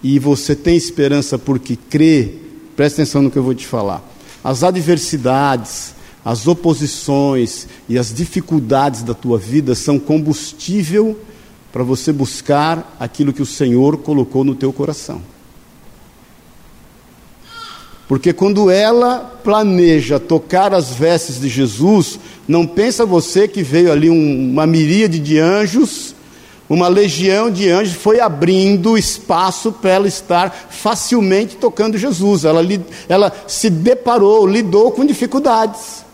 e 0.00 0.16
você 0.20 0.54
tem 0.54 0.76
esperança 0.76 1.40
porque 1.40 1.74
crê, 1.74 2.34
presta 2.76 3.02
atenção 3.02 3.20
no 3.20 3.32
que 3.32 3.36
eu 3.36 3.42
vou 3.42 3.52
te 3.52 3.66
falar. 3.66 4.00
As 4.44 4.62
adversidades, 4.62 5.92
as 6.24 6.46
oposições 6.46 7.66
e 7.88 7.98
as 7.98 8.14
dificuldades 8.14 9.02
da 9.02 9.12
tua 9.12 9.38
vida 9.38 9.74
são 9.74 9.98
combustível 9.98 11.18
para 11.72 11.82
você 11.82 12.12
buscar 12.12 12.96
aquilo 13.00 13.32
que 13.32 13.42
o 13.42 13.46
Senhor 13.46 13.96
colocou 13.96 14.44
no 14.44 14.54
teu 14.54 14.72
coração. 14.72 15.20
Porque 18.10 18.32
quando 18.32 18.68
ela 18.68 19.38
planeja 19.44 20.18
tocar 20.18 20.74
as 20.74 20.90
vestes 20.90 21.40
de 21.40 21.48
Jesus, 21.48 22.18
não 22.48 22.66
pensa 22.66 23.06
você 23.06 23.46
que 23.46 23.62
veio 23.62 23.92
ali 23.92 24.10
um, 24.10 24.50
uma 24.50 24.66
miríade 24.66 25.20
de 25.20 25.38
anjos, 25.38 26.12
uma 26.68 26.88
legião 26.88 27.48
de 27.48 27.70
anjos 27.70 27.94
foi 27.94 28.18
abrindo 28.18 28.98
espaço 28.98 29.70
para 29.70 29.90
ela 29.90 30.08
estar 30.08 30.50
facilmente 30.70 31.54
tocando 31.54 31.96
Jesus. 31.96 32.44
Ela, 32.44 32.62
ela 33.08 33.32
se 33.46 33.70
deparou, 33.70 34.44
lidou 34.44 34.90
com 34.90 35.06
dificuldades, 35.06 36.04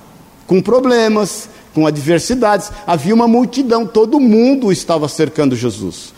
com 0.47 0.61
problemas, 0.61 1.49
com 1.75 1.87
adversidades. 1.87 2.71
Havia 2.87 3.15
uma 3.15 3.27
multidão, 3.27 3.87
todo 3.87 4.21
mundo 4.21 4.71
estava 4.71 5.09
cercando 5.09 5.57
Jesus. 5.57 6.13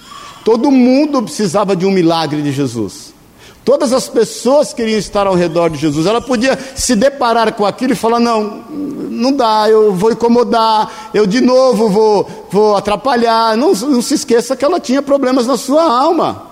Todo 0.44 0.72
mundo 0.72 1.22
precisava 1.22 1.76
de 1.76 1.86
um 1.86 1.92
milagre 1.92 2.42
de 2.42 2.50
Jesus. 2.50 3.16
Todas 3.68 3.92
as 3.92 4.08
pessoas 4.08 4.72
queriam 4.72 4.98
estar 4.98 5.26
ao 5.26 5.34
redor 5.34 5.68
de 5.68 5.76
Jesus. 5.76 6.06
Ela 6.06 6.22
podia 6.22 6.58
se 6.74 6.96
deparar 6.96 7.52
com 7.52 7.66
aquilo 7.66 7.92
e 7.92 7.94
falar: 7.94 8.18
não, 8.18 8.62
não 8.70 9.30
dá, 9.30 9.66
eu 9.68 9.92
vou 9.92 10.10
incomodar, 10.10 11.10
eu 11.12 11.26
de 11.26 11.42
novo 11.42 11.90
vou, 11.90 12.46
vou 12.50 12.76
atrapalhar. 12.78 13.58
Não, 13.58 13.74
não 13.74 14.00
se 14.00 14.14
esqueça 14.14 14.56
que 14.56 14.64
ela 14.64 14.80
tinha 14.80 15.02
problemas 15.02 15.46
na 15.46 15.58
sua 15.58 15.82
alma. 15.82 16.44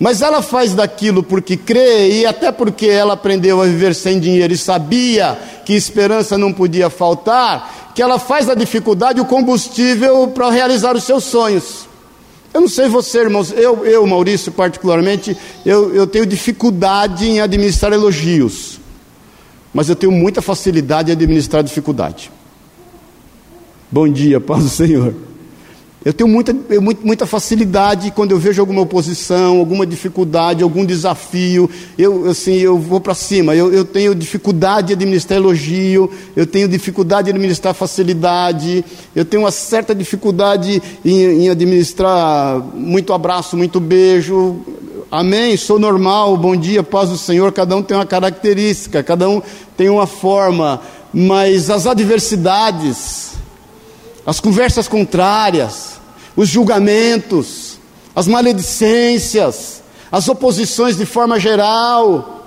Mas 0.00 0.22
ela 0.22 0.40
faz 0.40 0.72
daquilo 0.72 1.22
porque 1.22 1.54
crê 1.54 2.20
e 2.20 2.24
até 2.24 2.50
porque 2.50 2.86
ela 2.86 3.12
aprendeu 3.12 3.60
a 3.60 3.66
viver 3.66 3.94
sem 3.94 4.18
dinheiro 4.18 4.54
e 4.54 4.56
sabia 4.56 5.38
que 5.66 5.74
esperança 5.74 6.38
não 6.38 6.50
podia 6.50 6.88
faltar, 6.88 7.92
que 7.94 8.00
ela 8.00 8.18
faz 8.18 8.46
da 8.46 8.54
dificuldade 8.54 9.20
o 9.20 9.26
combustível 9.26 10.28
para 10.28 10.48
realizar 10.48 10.96
os 10.96 11.04
seus 11.04 11.24
sonhos. 11.24 11.91
Eu 12.54 12.60
não 12.60 12.68
sei 12.68 12.86
você, 12.88 13.20
irmãos, 13.20 13.50
eu, 13.50 13.84
eu 13.86 14.06
Maurício, 14.06 14.52
particularmente, 14.52 15.36
eu, 15.64 15.94
eu 15.94 16.06
tenho 16.06 16.26
dificuldade 16.26 17.26
em 17.26 17.40
administrar 17.40 17.92
elogios, 17.92 18.78
mas 19.72 19.88
eu 19.88 19.96
tenho 19.96 20.12
muita 20.12 20.42
facilidade 20.42 21.10
em 21.10 21.12
administrar 21.12 21.62
dificuldade. 21.62 22.30
Bom 23.90 24.08
dia, 24.08 24.40
paz 24.40 24.62
do 24.62 24.68
Senhor. 24.68 25.14
Eu 26.04 26.12
tenho 26.12 26.28
muita, 26.28 26.52
muita 27.02 27.26
facilidade 27.26 28.10
quando 28.10 28.32
eu 28.32 28.38
vejo 28.38 28.60
alguma 28.60 28.82
oposição, 28.82 29.58
alguma 29.58 29.86
dificuldade, 29.86 30.62
algum 30.62 30.84
desafio, 30.84 31.70
eu, 31.96 32.28
assim, 32.28 32.54
eu 32.54 32.76
vou 32.76 33.00
para 33.00 33.14
cima. 33.14 33.54
Eu, 33.54 33.72
eu, 33.72 33.84
tenho 33.84 34.12
dificuldade 34.14 34.88
de 34.88 34.92
administrar 34.94 35.38
elogio, 35.38 36.10
eu 36.34 36.44
tenho 36.44 36.66
dificuldade 36.66 37.26
de 37.26 37.30
administrar 37.30 37.72
facilidade, 37.72 38.84
eu 39.14 39.24
tenho 39.24 39.44
uma 39.44 39.52
certa 39.52 39.94
dificuldade 39.94 40.82
em, 41.04 41.44
em 41.44 41.50
administrar 41.50 42.58
muito 42.74 43.12
abraço, 43.12 43.56
muito 43.56 43.78
beijo. 43.78 44.56
Amém? 45.08 45.56
Sou 45.56 45.78
normal, 45.78 46.36
bom 46.36 46.56
dia, 46.56 46.82
paz 46.82 47.10
do 47.10 47.18
Senhor. 47.18 47.52
Cada 47.52 47.76
um 47.76 47.82
tem 47.82 47.96
uma 47.96 48.06
característica, 48.06 49.02
cada 49.02 49.28
um 49.28 49.40
tem 49.76 49.88
uma 49.88 50.06
forma, 50.06 50.80
mas 51.12 51.70
as 51.70 51.86
adversidades, 51.86 53.31
as 54.26 54.38
conversas 54.40 54.86
contrárias, 54.86 56.00
os 56.36 56.48
julgamentos, 56.48 57.78
as 58.14 58.26
maledicências, 58.26 59.82
as 60.10 60.28
oposições 60.28 60.96
de 60.96 61.04
forma 61.04 61.40
geral, 61.40 62.46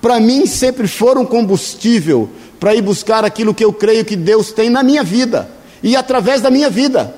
para 0.00 0.20
mim 0.20 0.46
sempre 0.46 0.86
foram 0.86 1.24
combustível 1.24 2.28
para 2.58 2.74
ir 2.74 2.82
buscar 2.82 3.24
aquilo 3.24 3.54
que 3.54 3.64
eu 3.64 3.72
creio 3.72 4.04
que 4.04 4.16
Deus 4.16 4.52
tem 4.52 4.68
na 4.68 4.82
minha 4.82 5.02
vida 5.02 5.50
e 5.82 5.96
através 5.96 6.42
da 6.42 6.50
minha 6.50 6.68
vida. 6.68 7.14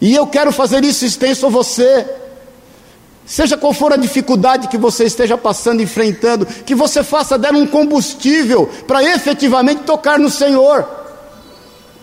E 0.00 0.14
eu 0.14 0.26
quero 0.26 0.52
fazer 0.52 0.84
isso 0.84 1.04
extenso 1.04 1.46
a 1.46 1.50
você. 1.50 2.06
Seja 3.26 3.58
qual 3.58 3.74
for 3.74 3.92
a 3.92 3.96
dificuldade 3.96 4.68
que 4.68 4.78
você 4.78 5.04
esteja 5.04 5.36
passando, 5.36 5.82
enfrentando, 5.82 6.46
que 6.46 6.74
você 6.74 7.02
faça 7.02 7.36
dela 7.36 7.58
um 7.58 7.66
combustível 7.66 8.70
para 8.86 9.04
efetivamente 9.04 9.82
tocar 9.82 10.18
no 10.18 10.30
Senhor 10.30 10.98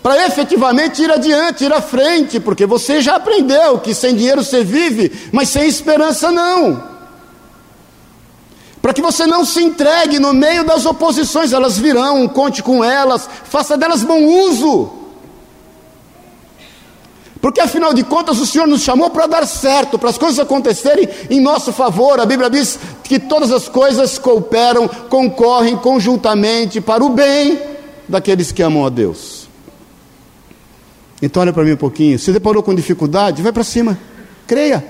para 0.06 0.24
efetivamente 0.24 1.02
ir 1.02 1.10
adiante, 1.10 1.64
ir 1.64 1.72
à 1.72 1.82
frente, 1.82 2.38
porque 2.38 2.64
você 2.64 3.00
já 3.00 3.16
aprendeu 3.16 3.80
que 3.80 3.92
sem 3.92 4.14
dinheiro 4.14 4.44
você 4.44 4.62
vive, 4.62 5.10
mas 5.32 5.48
sem 5.48 5.66
esperança 5.66 6.30
não. 6.30 6.80
Para 8.80 8.94
que 8.94 9.02
você 9.02 9.26
não 9.26 9.44
se 9.44 9.60
entregue 9.60 10.20
no 10.20 10.32
meio 10.32 10.62
das 10.62 10.86
oposições, 10.86 11.52
elas 11.52 11.76
virão, 11.76 12.28
conte 12.28 12.62
com 12.62 12.84
elas, 12.84 13.28
faça 13.46 13.76
delas 13.76 14.04
bom 14.04 14.22
uso. 14.22 14.92
Porque 17.40 17.60
afinal 17.60 17.92
de 17.92 18.04
contas 18.04 18.38
o 18.38 18.46
Senhor 18.46 18.68
nos 18.68 18.82
chamou 18.82 19.10
para 19.10 19.26
dar 19.26 19.44
certo, 19.44 19.98
para 19.98 20.10
as 20.10 20.18
coisas 20.18 20.38
acontecerem 20.38 21.08
em 21.28 21.40
nosso 21.40 21.72
favor. 21.72 22.20
A 22.20 22.24
Bíblia 22.24 22.48
diz 22.48 22.78
que 23.02 23.18
todas 23.18 23.50
as 23.50 23.68
coisas 23.68 24.18
cooperam, 24.18 24.86
concorrem 24.86 25.76
conjuntamente 25.76 26.80
para 26.80 27.04
o 27.04 27.08
bem 27.08 27.60
daqueles 28.08 28.52
que 28.52 28.62
amam 28.62 28.86
a 28.86 28.88
Deus. 28.88 29.35
Então 31.20 31.42
olha 31.42 31.52
para 31.52 31.64
mim 31.64 31.72
um 31.72 31.76
pouquinho. 31.76 32.18
Se 32.18 32.32
deparou 32.32 32.62
com 32.62 32.74
dificuldade, 32.74 33.42
vai 33.42 33.52
para 33.52 33.64
cima. 33.64 33.98
Creia. 34.46 34.84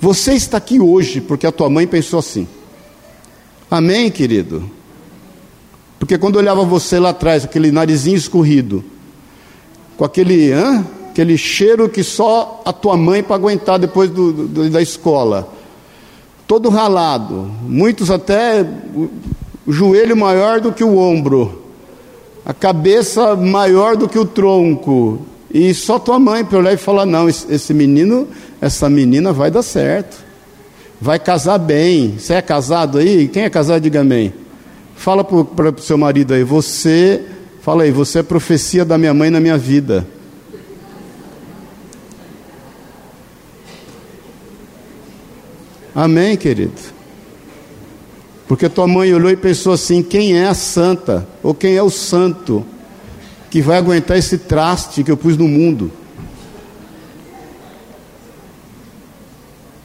Você 0.00 0.34
está 0.34 0.58
aqui 0.58 0.78
hoje 0.78 1.20
porque 1.20 1.46
a 1.46 1.52
tua 1.52 1.70
mãe 1.70 1.86
pensou 1.86 2.18
assim. 2.18 2.46
Amém, 3.70 4.10
querido? 4.10 4.70
Porque 5.98 6.18
quando 6.18 6.36
olhava 6.36 6.64
você 6.64 6.98
lá 6.98 7.10
atrás, 7.10 7.44
aquele 7.44 7.72
narizinho 7.72 8.16
escorrido, 8.16 8.84
com 9.96 10.04
aquele, 10.04 10.52
aquele 11.10 11.38
cheiro 11.38 11.88
que 11.88 12.04
só 12.04 12.62
a 12.64 12.72
tua 12.72 12.96
mãe 12.96 13.22
para 13.22 13.36
aguentar 13.36 13.78
depois 13.78 14.10
do, 14.10 14.32
do, 14.32 14.70
da 14.70 14.82
escola, 14.82 15.50
todo 16.46 16.68
ralado, 16.68 17.50
muitos 17.62 18.10
até 18.10 18.64
o 19.66 19.72
joelho 19.72 20.16
maior 20.16 20.60
do 20.60 20.72
que 20.72 20.84
o 20.84 20.98
ombro 20.98 21.65
a 22.46 22.54
cabeça 22.54 23.34
maior 23.34 23.96
do 23.96 24.08
que 24.08 24.16
o 24.16 24.24
tronco. 24.24 25.26
E 25.52 25.74
só 25.74 25.98
tua 25.98 26.16
mãe 26.16 26.44
para 26.44 26.58
olhar 26.58 26.72
e 26.72 26.76
falar: 26.76 27.04
não, 27.04 27.28
esse 27.28 27.74
menino, 27.74 28.28
essa 28.60 28.88
menina 28.88 29.32
vai 29.32 29.50
dar 29.50 29.62
certo. 29.62 30.24
Vai 31.00 31.18
casar 31.18 31.58
bem. 31.58 32.16
Você 32.16 32.34
é 32.34 32.42
casado 32.42 32.98
aí? 32.98 33.26
Quem 33.26 33.42
é 33.42 33.50
casado, 33.50 33.82
diga 33.82 34.00
amém. 34.00 34.32
Fala 34.94 35.24
para 35.24 35.70
o 35.70 35.80
seu 35.80 35.98
marido 35.98 36.32
aí, 36.32 36.44
você, 36.44 37.22
fala 37.60 37.82
aí, 37.82 37.90
você 37.90 38.20
é 38.20 38.22
profecia 38.22 38.84
da 38.84 38.96
minha 38.96 39.12
mãe 39.12 39.28
na 39.28 39.40
minha 39.40 39.58
vida. 39.58 40.06
Amém, 45.94 46.36
querido? 46.36 46.95
Porque 48.48 48.68
tua 48.68 48.86
mãe 48.86 49.12
olhou 49.12 49.30
e 49.30 49.36
pensou 49.36 49.72
assim: 49.72 50.02
quem 50.02 50.36
é 50.36 50.46
a 50.46 50.54
santa? 50.54 51.26
Ou 51.42 51.54
quem 51.54 51.74
é 51.74 51.82
o 51.82 51.90
santo 51.90 52.64
que 53.50 53.60
vai 53.60 53.78
aguentar 53.78 54.16
esse 54.16 54.38
traste 54.38 55.02
que 55.02 55.10
eu 55.10 55.16
pus 55.16 55.36
no 55.36 55.48
mundo? 55.48 55.90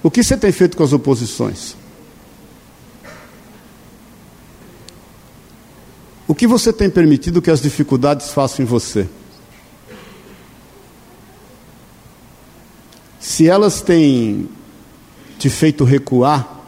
O 0.04 0.10
que 0.10 0.24
você 0.24 0.36
tem 0.36 0.52
feito 0.52 0.76
com 0.76 0.84
as 0.84 0.94
oposições? 0.94 1.76
O 6.28 6.34
que 6.34 6.48
você 6.48 6.72
tem 6.72 6.90
permitido 6.90 7.42
que 7.42 7.52
as 7.52 7.62
dificuldades 7.62 8.32
façam 8.32 8.64
em 8.64 8.68
você? 8.68 9.08
Se 13.20 13.48
elas 13.48 13.82
têm 13.82 14.50
te 15.38 15.50
feito 15.50 15.84
recuar, 15.84 16.60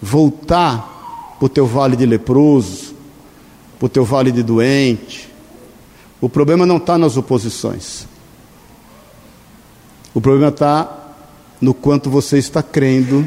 voltar 0.00 0.93
para 1.38 1.46
o 1.46 1.48
teu 1.48 1.66
vale 1.66 1.96
de 1.96 2.06
leproso, 2.06 2.94
para 3.78 3.86
o 3.86 3.88
teu 3.88 4.04
vale 4.04 4.32
de 4.32 4.42
doente. 4.42 5.28
O 6.20 6.28
problema 6.28 6.64
não 6.64 6.78
está 6.78 6.96
nas 6.96 7.16
oposições. 7.16 8.06
O 10.14 10.20
problema 10.20 10.48
está 10.48 11.14
no 11.60 11.74
quanto 11.74 12.08
você 12.08 12.38
está 12.38 12.62
crendo 12.62 13.26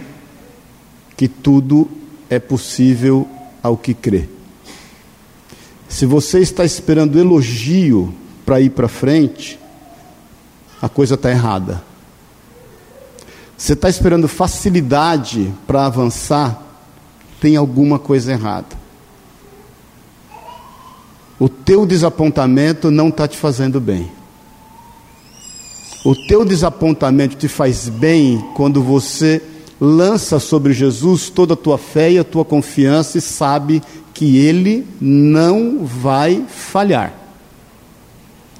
que 1.15 1.28
tudo 1.28 1.89
é 2.30 2.39
possível 2.39 3.28
ao 3.62 3.76
que 3.76 3.93
crê. 3.93 4.30
Se 5.89 6.06
você 6.06 6.39
está 6.39 6.63
esperando 6.63 7.20
elogio 7.20 8.13
para 8.46 8.62
ir 8.62 8.70
para 8.70 8.88
frente, 8.88 9.60
a 10.82 10.88
coisa 10.88 11.15
está 11.15 11.32
errada. 11.32 11.84
Você 13.58 13.74
está 13.74 13.89
esperando 13.89 14.28
facilidade 14.28 15.52
para 15.65 15.86
avançar, 15.86 16.62
tem 17.39 17.56
alguma 17.56 18.00
coisa 18.00 18.32
errada. 18.32 18.76
O 21.39 21.47
teu 21.47 21.86
desapontamento 21.86 22.89
não 22.89 23.10
está 23.10 23.28
te 23.28 23.38
fazendo 23.38 23.80
bem. 23.80 24.12
O 26.04 26.15
teu 26.15 26.43
desapontamento 26.43 27.36
te 27.36 27.47
faz 27.47 27.89
bem 27.89 28.43
quando 28.56 28.82
você 28.82 29.41
lança 29.80 30.39
sobre 30.39 30.73
Jesus 30.73 31.30
toda 31.30 31.54
a 31.54 31.58
tua 31.58 31.78
fé 31.78 32.12
e 32.12 32.17
a 32.17 32.23
tua 32.23 32.43
confiança 32.43 33.17
e 33.17 33.21
sabe 33.21 33.84
que 34.13 34.38
Ele 34.38 34.88
não 35.00 35.86
vai 35.86 36.43
falhar. 36.47 37.13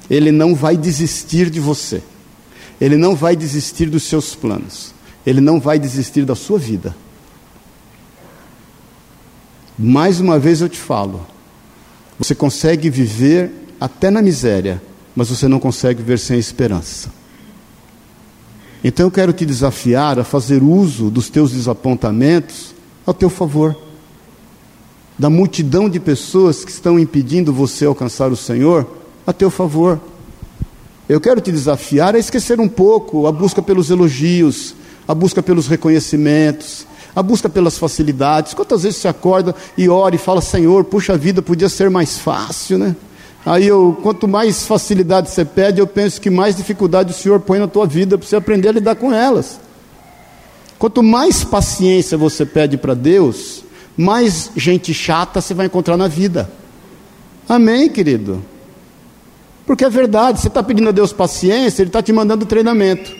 Ele 0.08 0.30
não 0.30 0.54
vai 0.54 0.76
desistir 0.76 1.50
de 1.50 1.58
você. 1.58 2.02
Ele 2.80 2.96
não 2.96 3.16
vai 3.16 3.34
desistir 3.34 3.86
dos 3.86 4.04
seus 4.04 4.34
planos. 4.34 4.94
Ele 5.26 5.40
não 5.40 5.58
vai 5.58 5.78
desistir 5.78 6.24
da 6.24 6.36
sua 6.36 6.58
vida. 6.58 6.94
Mais 9.78 10.18
uma 10.18 10.38
vez 10.38 10.60
eu 10.60 10.68
te 10.68 10.78
falo: 10.78 11.24
você 12.18 12.34
consegue 12.34 12.90
viver 12.90 13.52
até 13.80 14.10
na 14.10 14.20
miséria, 14.20 14.82
mas 15.14 15.28
você 15.28 15.46
não 15.46 15.60
consegue 15.60 16.02
viver 16.02 16.18
sem 16.18 16.38
esperança. 16.38 17.12
Então 18.82 19.06
eu 19.06 19.10
quero 19.10 19.32
te 19.32 19.46
desafiar 19.46 20.18
a 20.18 20.24
fazer 20.24 20.62
uso 20.62 21.10
dos 21.10 21.28
teus 21.28 21.52
desapontamentos 21.52 22.74
ao 23.06 23.14
teu 23.14 23.30
favor. 23.30 23.76
Da 25.18 25.28
multidão 25.28 25.88
de 25.88 25.98
pessoas 25.98 26.64
que 26.64 26.70
estão 26.70 26.98
impedindo 26.98 27.52
você 27.52 27.84
alcançar 27.84 28.30
o 28.30 28.36
Senhor, 28.36 28.86
a 29.26 29.32
teu 29.32 29.50
favor. 29.50 30.00
Eu 31.08 31.20
quero 31.20 31.40
te 31.40 31.50
desafiar 31.50 32.14
a 32.14 32.18
esquecer 32.18 32.60
um 32.60 32.68
pouco 32.68 33.26
a 33.26 33.32
busca 33.32 33.62
pelos 33.62 33.90
elogios, 33.90 34.74
a 35.08 35.14
busca 35.14 35.42
pelos 35.42 35.66
reconhecimentos, 35.66 36.86
a 37.18 37.22
busca 37.22 37.48
pelas 37.48 37.76
facilidades. 37.76 38.54
Quantas 38.54 38.84
vezes 38.84 39.00
você 39.00 39.08
acorda 39.08 39.52
e 39.76 39.88
ora 39.88 40.14
e 40.14 40.18
fala, 40.18 40.40
Senhor, 40.40 40.84
puxa 40.84 41.16
vida, 41.16 41.42
podia 41.42 41.68
ser 41.68 41.90
mais 41.90 42.16
fácil, 42.16 42.78
né? 42.78 42.94
Aí 43.44 43.66
eu, 43.66 43.98
quanto 44.04 44.28
mais 44.28 44.64
facilidade 44.64 45.28
você 45.28 45.44
pede, 45.44 45.80
eu 45.80 45.86
penso 45.88 46.20
que 46.20 46.30
mais 46.30 46.54
dificuldade 46.54 47.10
o 47.10 47.14
Senhor 47.14 47.40
põe 47.40 47.58
na 47.58 47.66
tua 47.66 47.88
vida 47.88 48.16
para 48.16 48.24
você 48.24 48.36
aprender 48.36 48.68
a 48.68 48.72
lidar 48.72 48.94
com 48.94 49.12
elas. 49.12 49.58
Quanto 50.78 51.02
mais 51.02 51.42
paciência 51.42 52.16
você 52.16 52.46
pede 52.46 52.76
para 52.76 52.94
Deus, 52.94 53.64
mais 53.96 54.52
gente 54.54 54.94
chata 54.94 55.40
você 55.40 55.54
vai 55.54 55.66
encontrar 55.66 55.96
na 55.96 56.06
vida. 56.06 56.48
Amém, 57.48 57.88
querido? 57.88 58.44
Porque 59.66 59.84
é 59.84 59.90
verdade, 59.90 60.40
você 60.40 60.46
está 60.46 60.62
pedindo 60.62 60.88
a 60.88 60.92
Deus 60.92 61.12
paciência, 61.12 61.82
Ele 61.82 61.88
está 61.88 62.00
te 62.00 62.12
mandando 62.12 62.46
treinamento. 62.46 63.10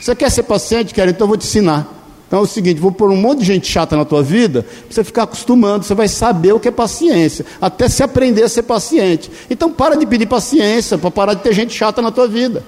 Você 0.00 0.14
quer 0.14 0.30
ser 0.30 0.44
paciente, 0.44 0.94
quer? 0.94 1.08
Então 1.08 1.24
eu 1.24 1.28
vou 1.28 1.36
te 1.36 1.44
ensinar. 1.44 2.03
Então 2.26 2.40
é 2.40 2.42
o 2.42 2.46
seguinte: 2.46 2.80
vou 2.80 2.92
pôr 2.92 3.10
um 3.10 3.16
monte 3.16 3.40
de 3.40 3.44
gente 3.44 3.66
chata 3.66 3.96
na 3.96 4.04
tua 4.04 4.22
vida, 4.22 4.62
para 4.62 4.94
você 4.94 5.04
ficar 5.04 5.24
acostumando, 5.24 5.84
você 5.84 5.94
vai 5.94 6.08
saber 6.08 6.52
o 6.52 6.60
que 6.60 6.68
é 6.68 6.70
paciência, 6.70 7.44
até 7.60 7.88
se 7.88 8.02
aprender 8.02 8.42
a 8.42 8.48
ser 8.48 8.62
paciente. 8.62 9.30
Então 9.48 9.70
para 9.70 9.96
de 9.96 10.06
pedir 10.06 10.26
paciência 10.26 10.98
para 10.98 11.10
parar 11.10 11.34
de 11.34 11.42
ter 11.42 11.52
gente 11.52 11.74
chata 11.74 12.00
na 12.02 12.10
tua 12.10 12.26
vida. 12.26 12.64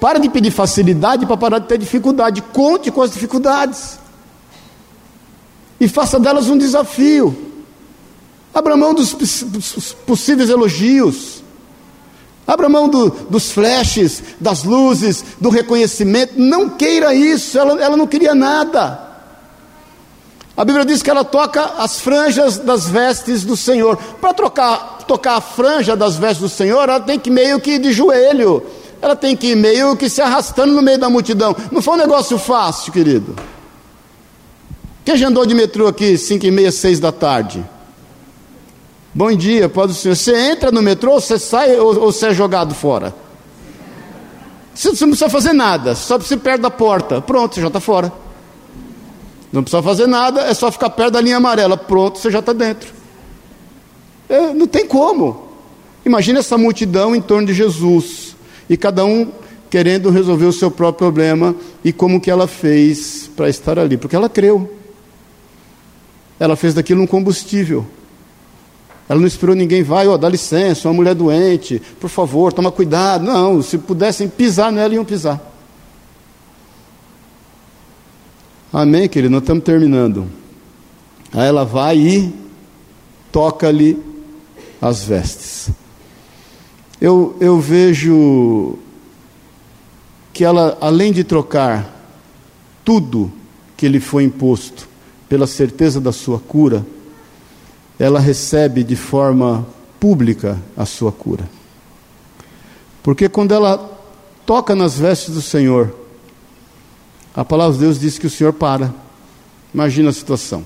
Para 0.00 0.18
de 0.18 0.28
pedir 0.28 0.50
facilidade 0.50 1.24
para 1.26 1.36
parar 1.36 1.58
de 1.58 1.68
ter 1.68 1.78
dificuldade. 1.78 2.42
Conte 2.42 2.90
com 2.90 3.02
as 3.02 3.10
dificuldades. 3.10 3.98
E 5.80 5.88
faça 5.88 6.18
delas 6.18 6.48
um 6.48 6.58
desafio. 6.58 7.36
Abra 8.52 8.76
mão 8.76 8.94
dos 8.94 9.14
possíveis 10.06 10.48
elogios. 10.48 11.42
Abra 12.46 12.68
mão 12.68 12.88
do, 12.88 13.10
dos 13.28 13.50
flashes, 13.50 14.22
das 14.40 14.62
luzes, 14.62 15.24
do 15.40 15.48
reconhecimento. 15.48 16.34
Não 16.36 16.70
queira 16.70 17.12
isso, 17.12 17.58
ela, 17.58 17.82
ela 17.82 17.96
não 17.96 18.06
queria 18.06 18.34
nada. 18.34 19.06
A 20.56 20.64
Bíblia 20.64 20.86
diz 20.86 21.02
que 21.02 21.10
ela 21.10 21.24
toca 21.24 21.62
as 21.76 22.00
franjas 22.00 22.56
das 22.56 22.88
vestes 22.88 23.44
do 23.44 23.56
Senhor. 23.56 23.96
Para 24.20 24.32
tocar 24.32 25.36
a 25.36 25.40
franja 25.40 25.96
das 25.96 26.16
vestes 26.16 26.40
do 26.40 26.48
Senhor, 26.48 26.88
ela 26.88 27.00
tem 27.00 27.18
que 27.18 27.30
meio 27.30 27.60
que 27.60 27.78
de 27.78 27.92
joelho. 27.92 28.62
Ela 29.02 29.14
tem 29.14 29.36
que 29.36 29.48
ir 29.48 29.56
meio 29.56 29.96
que 29.96 30.08
se 30.08 30.22
arrastando 30.22 30.72
no 30.72 30.80
meio 30.80 30.98
da 30.98 31.10
multidão. 31.10 31.54
Não 31.70 31.82
foi 31.82 31.94
um 31.94 31.98
negócio 31.98 32.38
fácil, 32.38 32.92
querido. 32.92 33.36
Quem 35.04 35.16
já 35.16 35.28
andou 35.28 35.44
de 35.44 35.54
metrô 35.54 35.88
aqui, 35.88 36.16
5 36.16 36.46
e 36.46 36.50
meia, 36.50 36.72
6 36.72 37.00
da 37.00 37.12
tarde? 37.12 37.62
Bom 39.16 39.34
dia, 39.34 39.66
pode 39.66 39.94
ser. 39.94 40.14
Você 40.14 40.36
entra 40.36 40.70
no 40.70 40.82
metrô, 40.82 41.18
você 41.18 41.38
sai 41.38 41.74
ou, 41.78 41.98
ou 41.98 42.12
você 42.12 42.26
é 42.26 42.34
jogado 42.34 42.74
fora? 42.74 43.14
Você, 44.74 44.90
você 44.90 45.06
não 45.06 45.12
precisa 45.12 45.30
fazer 45.30 45.54
nada, 45.54 45.94
só 45.94 46.18
ir 46.18 46.36
perto 46.36 46.60
da 46.60 46.70
porta. 46.70 47.22
Pronto, 47.22 47.54
você 47.54 47.62
já 47.62 47.68
está 47.68 47.80
fora. 47.80 48.12
Não 49.50 49.62
precisa 49.62 49.82
fazer 49.82 50.06
nada, 50.06 50.42
é 50.42 50.52
só 50.52 50.70
ficar 50.70 50.90
perto 50.90 51.14
da 51.14 51.22
linha 51.22 51.38
amarela. 51.38 51.78
Pronto, 51.78 52.18
você 52.18 52.30
já 52.30 52.40
está 52.40 52.52
dentro. 52.52 52.92
É, 54.28 54.52
não 54.52 54.66
tem 54.66 54.86
como. 54.86 55.48
Imagina 56.04 56.40
essa 56.40 56.58
multidão 56.58 57.16
em 57.16 57.22
torno 57.22 57.46
de 57.46 57.54
Jesus 57.54 58.36
e 58.68 58.76
cada 58.76 59.02
um 59.06 59.32
querendo 59.70 60.10
resolver 60.10 60.44
o 60.44 60.52
seu 60.52 60.70
próprio 60.70 61.10
problema 61.10 61.56
e 61.82 61.90
como 61.90 62.20
que 62.20 62.30
ela 62.30 62.46
fez 62.46 63.30
para 63.34 63.48
estar 63.48 63.78
ali, 63.78 63.96
porque 63.96 64.14
ela 64.14 64.28
creu. 64.28 64.70
Ela 66.38 66.54
fez 66.54 66.74
daquilo 66.74 67.00
um 67.00 67.06
combustível. 67.06 67.86
Ela 69.08 69.20
não 69.20 69.26
esperou 69.26 69.54
ninguém, 69.54 69.82
vai, 69.82 70.08
ó, 70.08 70.16
dá 70.16 70.28
licença, 70.28 70.88
uma 70.88 70.94
mulher 70.94 71.14
doente, 71.14 71.80
por 72.00 72.10
favor, 72.10 72.52
toma 72.52 72.72
cuidado. 72.72 73.24
Não, 73.24 73.62
se 73.62 73.78
pudessem 73.78 74.28
pisar 74.28 74.72
nela, 74.72 74.94
iam 74.94 75.04
pisar. 75.04 75.40
Amém, 78.72 79.08
querido? 79.08 79.32
Nós 79.32 79.42
estamos 79.42 79.62
terminando. 79.62 80.26
Aí 81.32 81.46
ela 81.46 81.64
vai 81.64 81.98
e 81.98 82.34
toca-lhe 83.30 84.02
as 84.80 85.04
vestes. 85.04 85.70
Eu, 87.00 87.36
eu 87.40 87.60
vejo 87.60 88.76
que 90.32 90.44
ela, 90.44 90.76
além 90.80 91.12
de 91.12 91.22
trocar 91.22 91.94
tudo 92.84 93.30
que 93.76 93.88
lhe 93.88 94.00
foi 94.00 94.24
imposto 94.24 94.88
pela 95.28 95.46
certeza 95.46 96.00
da 96.00 96.12
sua 96.12 96.38
cura, 96.38 96.84
ela 97.98 98.20
recebe 98.20 98.84
de 98.84 98.96
forma 98.96 99.66
pública 99.98 100.60
a 100.76 100.84
sua 100.84 101.10
cura. 101.10 101.48
Porque 103.02 103.28
quando 103.28 103.52
ela 103.52 103.78
toca 104.44 104.74
nas 104.74 104.98
vestes 104.98 105.34
do 105.34 105.42
Senhor, 105.42 105.94
a 107.34 107.44
palavra 107.44 107.74
de 107.74 107.80
Deus 107.80 107.98
diz 107.98 108.18
que 108.18 108.26
o 108.26 108.30
Senhor 108.30 108.52
para. 108.52 108.94
Imagina 109.72 110.10
a 110.10 110.12
situação. 110.12 110.64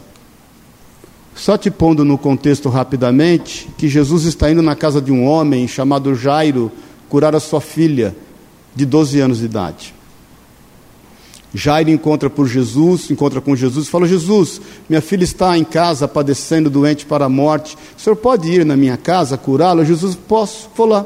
Só 1.34 1.56
te 1.56 1.70
pondo 1.70 2.04
no 2.04 2.18
contexto 2.18 2.68
rapidamente, 2.68 3.68
que 3.78 3.88
Jesus 3.88 4.24
está 4.24 4.50
indo 4.50 4.62
na 4.62 4.76
casa 4.76 5.00
de 5.00 5.10
um 5.10 5.26
homem 5.26 5.66
chamado 5.66 6.14
Jairo 6.14 6.70
curar 7.08 7.34
a 7.34 7.40
sua 7.40 7.60
filha 7.60 8.14
de 8.74 8.84
12 8.84 9.20
anos 9.20 9.38
de 9.38 9.46
idade. 9.46 9.94
Jairo 11.52 11.90
encontra 11.90 12.30
por 12.30 12.46
Jesus, 12.46 13.10
encontra 13.10 13.40
com 13.40 13.56
Jesus 13.56 13.88
fala: 13.88 14.06
Jesus, 14.06 14.60
minha 14.88 15.02
filha 15.02 15.24
está 15.24 15.58
em 15.58 15.64
casa 15.64 16.06
padecendo, 16.06 16.70
doente 16.70 17.04
para 17.04 17.24
a 17.24 17.28
morte. 17.28 17.76
O 17.96 18.00
senhor 18.00 18.16
pode 18.16 18.48
ir 18.48 18.64
na 18.64 18.76
minha 18.76 18.96
casa 18.96 19.36
curá-la? 19.36 19.84
Jesus, 19.84 20.14
posso, 20.14 20.70
vou 20.76 20.86
lá. 20.86 21.04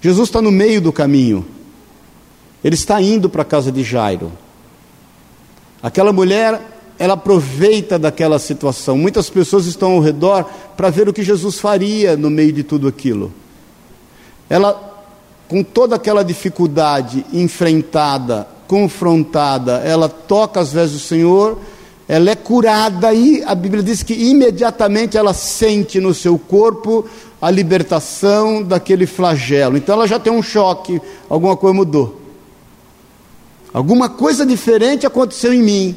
Jesus 0.00 0.28
está 0.28 0.42
no 0.42 0.50
meio 0.50 0.80
do 0.80 0.92
caminho. 0.92 1.46
Ele 2.64 2.74
está 2.74 3.00
indo 3.00 3.28
para 3.28 3.42
a 3.42 3.44
casa 3.44 3.70
de 3.70 3.84
Jairo. 3.84 4.32
Aquela 5.82 6.12
mulher, 6.12 6.60
ela 6.98 7.14
aproveita 7.14 7.98
daquela 7.98 8.38
situação. 8.38 8.98
Muitas 8.98 9.30
pessoas 9.30 9.66
estão 9.66 9.92
ao 9.92 10.00
redor 10.00 10.44
para 10.76 10.90
ver 10.90 11.08
o 11.08 11.12
que 11.12 11.22
Jesus 11.22 11.58
faria 11.58 12.16
no 12.16 12.28
meio 12.28 12.52
de 12.52 12.62
tudo 12.62 12.88
aquilo. 12.88 13.32
Ela, 14.48 15.06
com 15.48 15.62
toda 15.62 15.96
aquela 15.96 16.22
dificuldade 16.22 17.24
enfrentada, 17.32 18.46
confrontada, 18.70 19.78
ela 19.84 20.08
toca 20.08 20.60
as 20.60 20.72
vestes 20.72 21.00
do 21.00 21.04
Senhor, 21.04 21.58
ela 22.06 22.30
é 22.30 22.36
curada 22.36 23.12
e 23.12 23.42
a 23.44 23.52
Bíblia 23.52 23.82
diz 23.82 24.04
que 24.04 24.14
imediatamente 24.14 25.18
ela 25.18 25.34
sente 25.34 25.98
no 25.98 26.14
seu 26.14 26.38
corpo 26.38 27.04
a 27.42 27.50
libertação 27.50 28.62
daquele 28.62 29.06
flagelo. 29.06 29.76
Então 29.76 29.96
ela 29.96 30.06
já 30.06 30.20
tem 30.20 30.32
um 30.32 30.40
choque, 30.40 31.02
alguma 31.28 31.56
coisa 31.56 31.74
mudou. 31.74 32.20
Alguma 33.74 34.08
coisa 34.08 34.46
diferente 34.46 35.04
aconteceu 35.04 35.52
em 35.52 35.62
mim. 35.62 35.96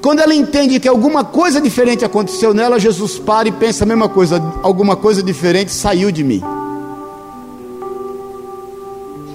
Quando 0.00 0.20
ela 0.20 0.34
entende 0.34 0.80
que 0.80 0.88
alguma 0.88 1.22
coisa 1.22 1.60
diferente 1.60 2.02
aconteceu 2.02 2.54
nela, 2.54 2.80
Jesus 2.80 3.18
para 3.18 3.46
e 3.46 3.52
pensa 3.52 3.84
a 3.84 3.86
mesma 3.86 4.08
coisa, 4.08 4.42
alguma 4.62 4.96
coisa 4.96 5.22
diferente 5.22 5.70
saiu 5.70 6.10
de 6.10 6.24
mim. 6.24 6.42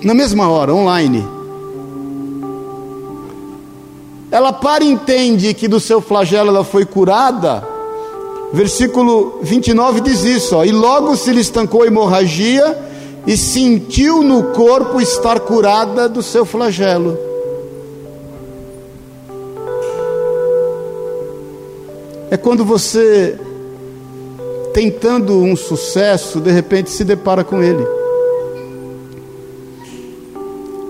Na 0.04 0.16
mesma 0.16 0.50
hora, 0.50 0.74
online. 0.74 1.39
Ela 4.32 4.54
para 4.54 4.84
e 4.84 4.92
entende 4.92 5.54
que 5.54 5.68
do 5.68 5.80
seu 5.80 6.00
flagelo 6.02 6.50
ela 6.50 6.64
foi 6.64 6.86
curada. 6.86 7.68
Versículo 8.54 9.40
29 9.42 10.02
diz 10.02 10.24
isso: 10.24 10.56
ó, 10.56 10.64
e 10.64 10.72
logo 10.72 11.16
se 11.16 11.32
lhe 11.32 11.42
estancou 11.42 11.84
a 11.84 11.88
hemorragia 11.88 12.78
e 13.26 13.36
sentiu 13.36 14.22
no 14.24 14.44
corpo 14.52 15.02
estar 15.02 15.40
curada 15.40 16.08
do 16.08 16.22
seu 16.22 16.46
flagelo. 16.46 17.18
É 22.32 22.38
quando 22.38 22.64
você, 22.64 23.40
tentando 24.72 25.34
um 25.34 25.56
sucesso, 25.56 26.40
de 26.40 26.52
repente 26.52 26.92
se 26.92 27.04
depara 27.04 27.44
com 27.44 27.62
ele. 27.62 27.86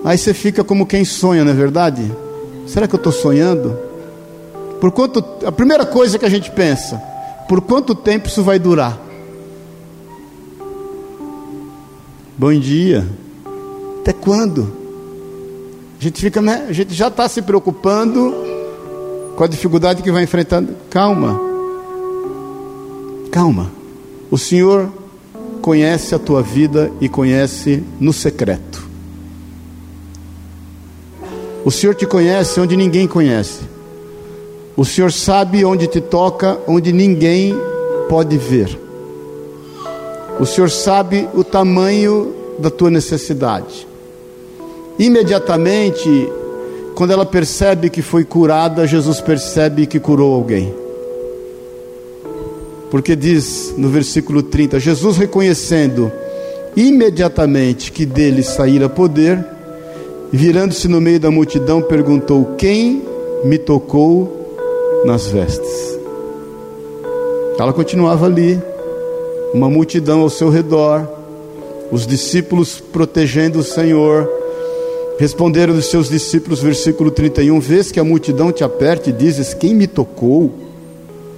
Aí 0.04 0.16
você 0.16 0.34
fica 0.34 0.62
como 0.62 0.86
quem 0.86 1.04
sonha, 1.04 1.44
não 1.44 1.52
é 1.52 1.54
verdade? 1.54 2.10
Será 2.70 2.86
que 2.86 2.94
eu 2.94 2.98
estou 2.98 3.12
sonhando? 3.12 3.76
Por 4.80 4.92
quanto 4.92 5.24
a 5.44 5.50
primeira 5.50 5.84
coisa 5.84 6.16
que 6.20 6.24
a 6.24 6.28
gente 6.28 6.52
pensa, 6.52 7.02
por 7.48 7.60
quanto 7.60 7.96
tempo 7.96 8.28
isso 8.28 8.44
vai 8.44 8.60
durar? 8.60 8.96
Bom 12.38 12.52
dia. 12.54 13.04
Até 14.00 14.12
quando? 14.12 14.72
A 16.00 16.02
gente 16.02 16.20
fica, 16.20 16.40
né? 16.40 16.66
A 16.68 16.72
gente 16.72 16.94
já 16.94 17.08
está 17.08 17.28
se 17.28 17.42
preocupando 17.42 18.32
com 19.34 19.42
a 19.42 19.48
dificuldade 19.48 20.00
que 20.00 20.12
vai 20.12 20.22
enfrentando. 20.22 20.76
Calma. 20.88 21.40
Calma. 23.32 23.72
O 24.30 24.38
Senhor 24.38 24.88
conhece 25.60 26.14
a 26.14 26.20
tua 26.20 26.40
vida 26.40 26.92
e 27.00 27.08
conhece 27.08 27.82
no 27.98 28.12
secreto. 28.12 28.69
O 31.64 31.70
Senhor 31.70 31.94
te 31.94 32.06
conhece 32.06 32.60
onde 32.60 32.76
ninguém 32.76 33.06
conhece. 33.06 33.60
O 34.76 34.84
Senhor 34.84 35.12
sabe 35.12 35.64
onde 35.64 35.86
te 35.86 36.00
toca, 36.00 36.58
onde 36.66 36.92
ninguém 36.92 37.54
pode 38.08 38.38
ver. 38.38 38.78
O 40.38 40.46
Senhor 40.46 40.70
sabe 40.70 41.28
o 41.34 41.44
tamanho 41.44 42.34
da 42.58 42.70
tua 42.70 42.90
necessidade. 42.90 43.86
Imediatamente, 44.98 46.30
quando 46.94 47.12
ela 47.12 47.26
percebe 47.26 47.90
que 47.90 48.00
foi 48.00 48.24
curada, 48.24 48.86
Jesus 48.86 49.20
percebe 49.20 49.86
que 49.86 50.00
curou 50.00 50.34
alguém. 50.34 50.74
Porque 52.90 53.14
diz 53.14 53.74
no 53.76 53.88
versículo 53.88 54.42
30: 54.42 54.80
Jesus 54.80 55.16
reconhecendo 55.16 56.10
imediatamente 56.74 57.92
que 57.92 58.06
dele 58.06 58.42
saíra 58.42 58.88
poder, 58.88 59.44
virando-se 60.32 60.88
no 60.88 61.00
meio 61.00 61.18
da 61.18 61.30
multidão, 61.30 61.82
perguntou: 61.82 62.54
Quem 62.56 63.02
me 63.44 63.58
tocou 63.58 64.56
nas 65.04 65.26
vestes? 65.26 65.98
Ela 67.58 67.72
continuava 67.72 68.26
ali, 68.26 68.60
uma 69.52 69.68
multidão 69.68 70.20
ao 70.20 70.30
seu 70.30 70.48
redor, 70.48 71.06
os 71.90 72.06
discípulos 72.06 72.80
protegendo 72.80 73.58
o 73.58 73.64
Senhor. 73.64 74.28
Responderam 75.18 75.74
os 75.74 75.90
seus 75.90 76.08
discípulos, 76.08 76.62
versículo 76.62 77.10
31, 77.10 77.60
vês 77.60 77.92
que 77.92 78.00
a 78.00 78.04
multidão 78.04 78.50
te 78.50 78.64
aperta 78.64 79.10
e 79.10 79.12
dizes: 79.12 79.52
Quem 79.52 79.74
me 79.74 79.86
tocou? 79.86 80.50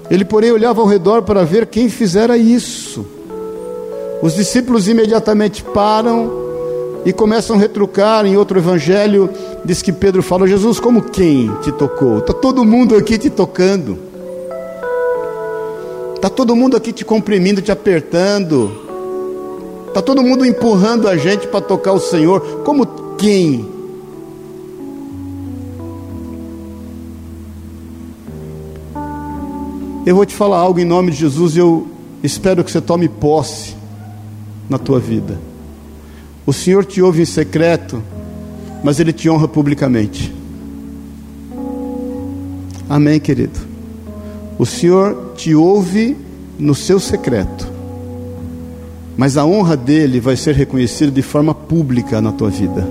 Ele, 0.08 0.24
porém, 0.24 0.52
olhava 0.52 0.80
ao 0.80 0.86
redor 0.86 1.22
para 1.22 1.42
ver 1.42 1.66
quem 1.66 1.88
fizera 1.88 2.36
isso. 2.36 3.04
Os 4.22 4.34
discípulos 4.34 4.86
imediatamente 4.86 5.64
param 5.64 6.41
e 7.04 7.12
começam 7.12 7.56
a 7.56 7.58
retrucar. 7.58 8.24
Em 8.26 8.36
outro 8.36 8.58
evangelho, 8.58 9.30
diz 9.64 9.82
que 9.82 9.92
Pedro 9.92 10.22
falou: 10.22 10.46
Jesus, 10.46 10.78
como 10.78 11.02
quem 11.02 11.50
te 11.62 11.72
tocou? 11.72 12.18
Está 12.18 12.32
todo 12.32 12.64
mundo 12.64 12.96
aqui 12.96 13.18
te 13.18 13.30
tocando. 13.30 13.98
Está 16.14 16.30
todo 16.30 16.54
mundo 16.54 16.76
aqui 16.76 16.92
te 16.92 17.04
comprimindo, 17.04 17.60
te 17.60 17.72
apertando. 17.72 18.70
Está 19.88 20.00
todo 20.00 20.22
mundo 20.22 20.46
empurrando 20.46 21.08
a 21.08 21.16
gente 21.16 21.46
para 21.48 21.60
tocar 21.60 21.92
o 21.92 22.00
Senhor. 22.00 22.62
Como 22.64 22.86
quem? 23.18 23.66
Eu 30.06 30.16
vou 30.16 30.26
te 30.26 30.34
falar 30.34 30.58
algo 30.58 30.80
em 30.80 30.84
nome 30.84 31.10
de 31.12 31.18
Jesus 31.18 31.54
e 31.54 31.58
eu 31.58 31.86
espero 32.22 32.64
que 32.64 32.70
você 32.70 32.80
tome 32.80 33.08
posse 33.08 33.76
na 34.68 34.78
tua 34.78 34.98
vida. 34.98 35.51
O 36.44 36.52
Senhor 36.52 36.84
te 36.84 37.00
ouve 37.00 37.22
em 37.22 37.24
secreto, 37.24 38.02
mas 38.82 38.98
Ele 38.98 39.12
te 39.12 39.30
honra 39.30 39.46
publicamente. 39.46 40.34
Amém, 42.88 43.20
querido. 43.20 43.60
O 44.58 44.66
Senhor 44.66 45.34
te 45.36 45.54
ouve 45.54 46.16
no 46.58 46.74
seu 46.74 46.98
secreto, 46.98 47.70
mas 49.16 49.36
a 49.36 49.46
honra 49.46 49.76
dele 49.76 50.18
vai 50.18 50.36
ser 50.36 50.54
reconhecida 50.54 51.12
de 51.12 51.22
forma 51.22 51.54
pública 51.54 52.20
na 52.20 52.32
tua 52.32 52.50
vida. 52.50 52.86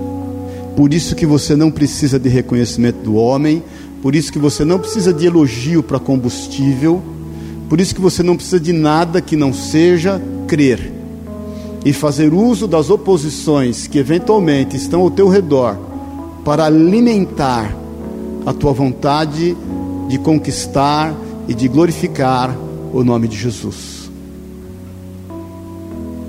Por 0.74 0.94
isso 0.94 1.14
que 1.14 1.26
você 1.26 1.54
não 1.54 1.70
precisa 1.70 2.18
de 2.18 2.30
reconhecimento 2.30 3.02
do 3.02 3.16
homem, 3.16 3.62
por 4.00 4.14
isso 4.14 4.32
que 4.32 4.38
você 4.38 4.64
não 4.64 4.78
precisa 4.78 5.12
de 5.12 5.26
elogio 5.26 5.82
para 5.82 6.00
combustível, 6.00 7.02
por 7.68 7.78
isso 7.80 7.94
que 7.94 8.00
você 8.00 8.22
não 8.22 8.34
precisa 8.34 8.58
de 8.58 8.72
nada 8.72 9.20
que 9.20 9.36
não 9.36 9.52
seja 9.52 10.20
crer 10.48 11.01
e 11.84 11.92
fazer 11.92 12.32
uso 12.32 12.68
das 12.68 12.90
oposições 12.90 13.86
que 13.86 13.98
eventualmente 13.98 14.76
estão 14.76 15.00
ao 15.00 15.10
teu 15.10 15.28
redor 15.28 15.76
para 16.44 16.64
alimentar 16.64 17.74
a 18.46 18.52
tua 18.52 18.72
vontade 18.72 19.56
de 20.08 20.18
conquistar 20.18 21.14
e 21.48 21.54
de 21.54 21.68
glorificar 21.68 22.56
o 22.92 23.02
nome 23.02 23.26
de 23.26 23.36
Jesus. 23.36 24.10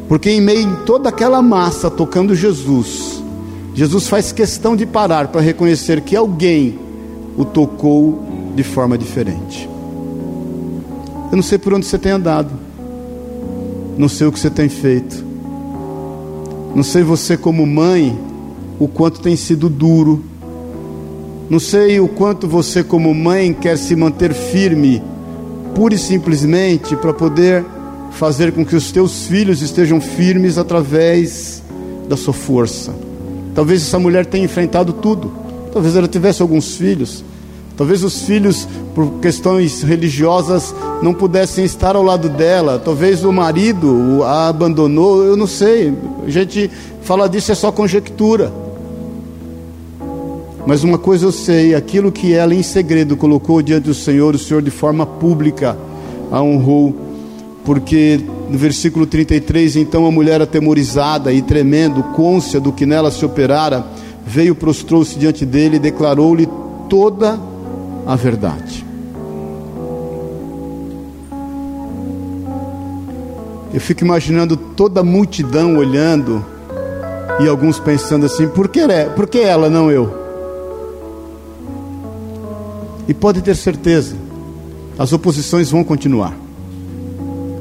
Porque 0.08 0.30
em 0.30 0.42
meio 0.42 0.62
a 0.62 0.76
toda 0.86 1.10
aquela 1.10 1.42
massa 1.42 1.90
tocando 1.90 2.36
Jesus, 2.36 3.24
Jesus 3.74 4.08
faz 4.08 4.32
questão 4.32 4.76
de 4.76 4.86
parar 4.86 5.30
para 5.30 5.42
reconhecer 5.42 6.02
que 6.02 6.16
alguém 6.16 6.80
o 7.36 7.44
tocou 7.44 8.24
de 8.56 8.64
forma 8.64 8.98
diferente. 8.98 9.68
Eu 11.32 11.36
não 11.36 11.44
sei 11.44 11.58
por 11.58 11.74
onde 11.74 11.86
você 11.86 11.98
tem 11.98 12.12
andado, 12.12 12.52
não 13.98 14.08
sei 14.08 14.28
o 14.28 14.32
que 14.32 14.40
você 14.40 14.52
tem 14.52 14.70
feito, 14.70 15.33
não 16.76 16.84
sei 16.84 17.04
você, 17.04 17.38
como 17.38 17.66
mãe, 17.66 18.18
o 18.80 18.88
quanto 18.88 19.22
tem 19.22 19.36
sido 19.36 19.70
duro 19.70 20.24
não 21.50 21.60
sei 21.60 22.00
o 22.00 22.08
quanto 22.08 22.48
você, 22.48 22.84
como 22.84 23.14
mãe, 23.14 23.54
quer 23.54 23.78
se 23.78 23.96
manter 23.96 24.34
firme, 24.34 25.04
pura 25.76 25.94
e 25.94 25.98
simplesmente 25.98 26.96
para 26.96 27.14
poder 27.14 27.64
fazer 28.12 28.54
com 28.54 28.66
que 28.66 28.76
os 28.76 28.92
teus 28.92 29.28
filhos 29.28 29.62
estejam 29.62 30.00
firmes 30.00 30.58
através 30.58 31.62
da 32.08 32.16
sua 32.16 32.34
força. 32.34 32.92
Talvez 33.54 33.82
essa 33.82 34.00
mulher 34.00 34.26
tenha 34.26 34.46
enfrentado 34.46 34.94
tudo. 34.94 35.32
Talvez 35.72 35.96
ela 35.96 36.08
tivesse 36.08 36.42
alguns 36.42 36.76
filhos. 36.76 37.24
Talvez 37.76 38.04
os 38.04 38.22
filhos, 38.22 38.68
por 38.94 39.14
questões 39.20 39.82
religiosas, 39.82 40.76
não 41.02 41.14
pudessem 41.14 41.66
estar 41.66 41.96
ao 41.96 42.04
lado 42.04 42.30
dela. 42.30 42.80
Talvez 42.84 43.26
o 43.26 43.32
marido 43.32 44.22
a 44.24 44.48
abandonou. 44.48 45.24
Eu 45.24 45.36
não 45.36 45.48
sei. 45.48 45.94
A 46.26 46.30
gente 46.30 46.70
fala 47.02 47.28
disso 47.28 47.52
é 47.52 47.56
só 47.56 47.72
conjectura. 47.72 48.54
Mas 50.68 50.84
uma 50.84 50.98
coisa 50.98 51.26
eu 51.26 51.32
sei: 51.32 51.74
aquilo 51.74 52.12
que 52.12 52.34
ela 52.34 52.54
em 52.54 52.64
segredo 52.64 53.18
colocou 53.18 53.62
diante 53.62 53.86
do 53.86 53.94
Senhor, 53.94 54.36
o 54.36 54.40
Senhor 54.40 54.62
de 54.62 54.72
forma 54.72 55.06
pública 55.06 55.78
a 56.32 56.42
honrou, 56.42 56.96
porque 57.66 58.20
no 58.50 58.58
versículo 58.58 59.06
33, 59.06 59.78
então 59.78 60.06
a 60.06 60.12
mulher 60.12 60.42
atemorizada 60.42 61.34
e 61.34 61.42
tremendo, 61.42 62.04
côncia 62.16 62.60
do 62.60 62.72
que 62.72 62.86
nela 62.86 63.12
se 63.12 63.26
operara, 63.26 63.86
veio, 64.26 64.56
prostrou-se 64.56 65.18
diante 65.18 65.46
dele 65.46 65.78
e 65.78 65.80
declarou-lhe 65.80 66.48
toda 66.90 67.34
a 67.34 67.53
verdade. 68.16 68.86
Eu 73.74 73.82
fico 73.82 74.04
imaginando 74.04 74.56
toda 74.56 75.00
a 75.00 75.04
multidão 75.04 75.78
olhando 75.78 76.46
e 77.40 77.48
alguns 77.48 77.80
pensando 77.80 78.26
assim: 78.26 78.48
por 78.48 78.68
que, 78.68 78.82
por 79.16 79.28
que 79.28 79.40
ela, 79.40 79.70
não 79.70 79.90
eu? 79.90 80.22
E 83.08 83.14
pode 83.14 83.42
ter 83.42 83.56
certeza, 83.56 84.16
as 84.98 85.12
oposições 85.12 85.72
vão 85.72 85.84
continuar. 85.84 86.34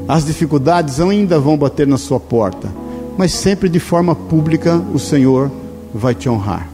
As 0.06 0.24
dificuldades 0.24 1.00
ainda 1.00 1.38
vão 1.38 1.56
bater 1.56 1.86
na 1.86 1.96
sua 1.96 2.20
porta, 2.20 2.68
mas 3.16 3.32
sempre 3.32 3.68
de 3.68 3.80
forma 3.80 4.14
pública 4.14 4.82
o 4.92 4.98
Senhor 4.98 5.50
vai 5.94 6.14
te 6.14 6.28
honrar. 6.28 6.68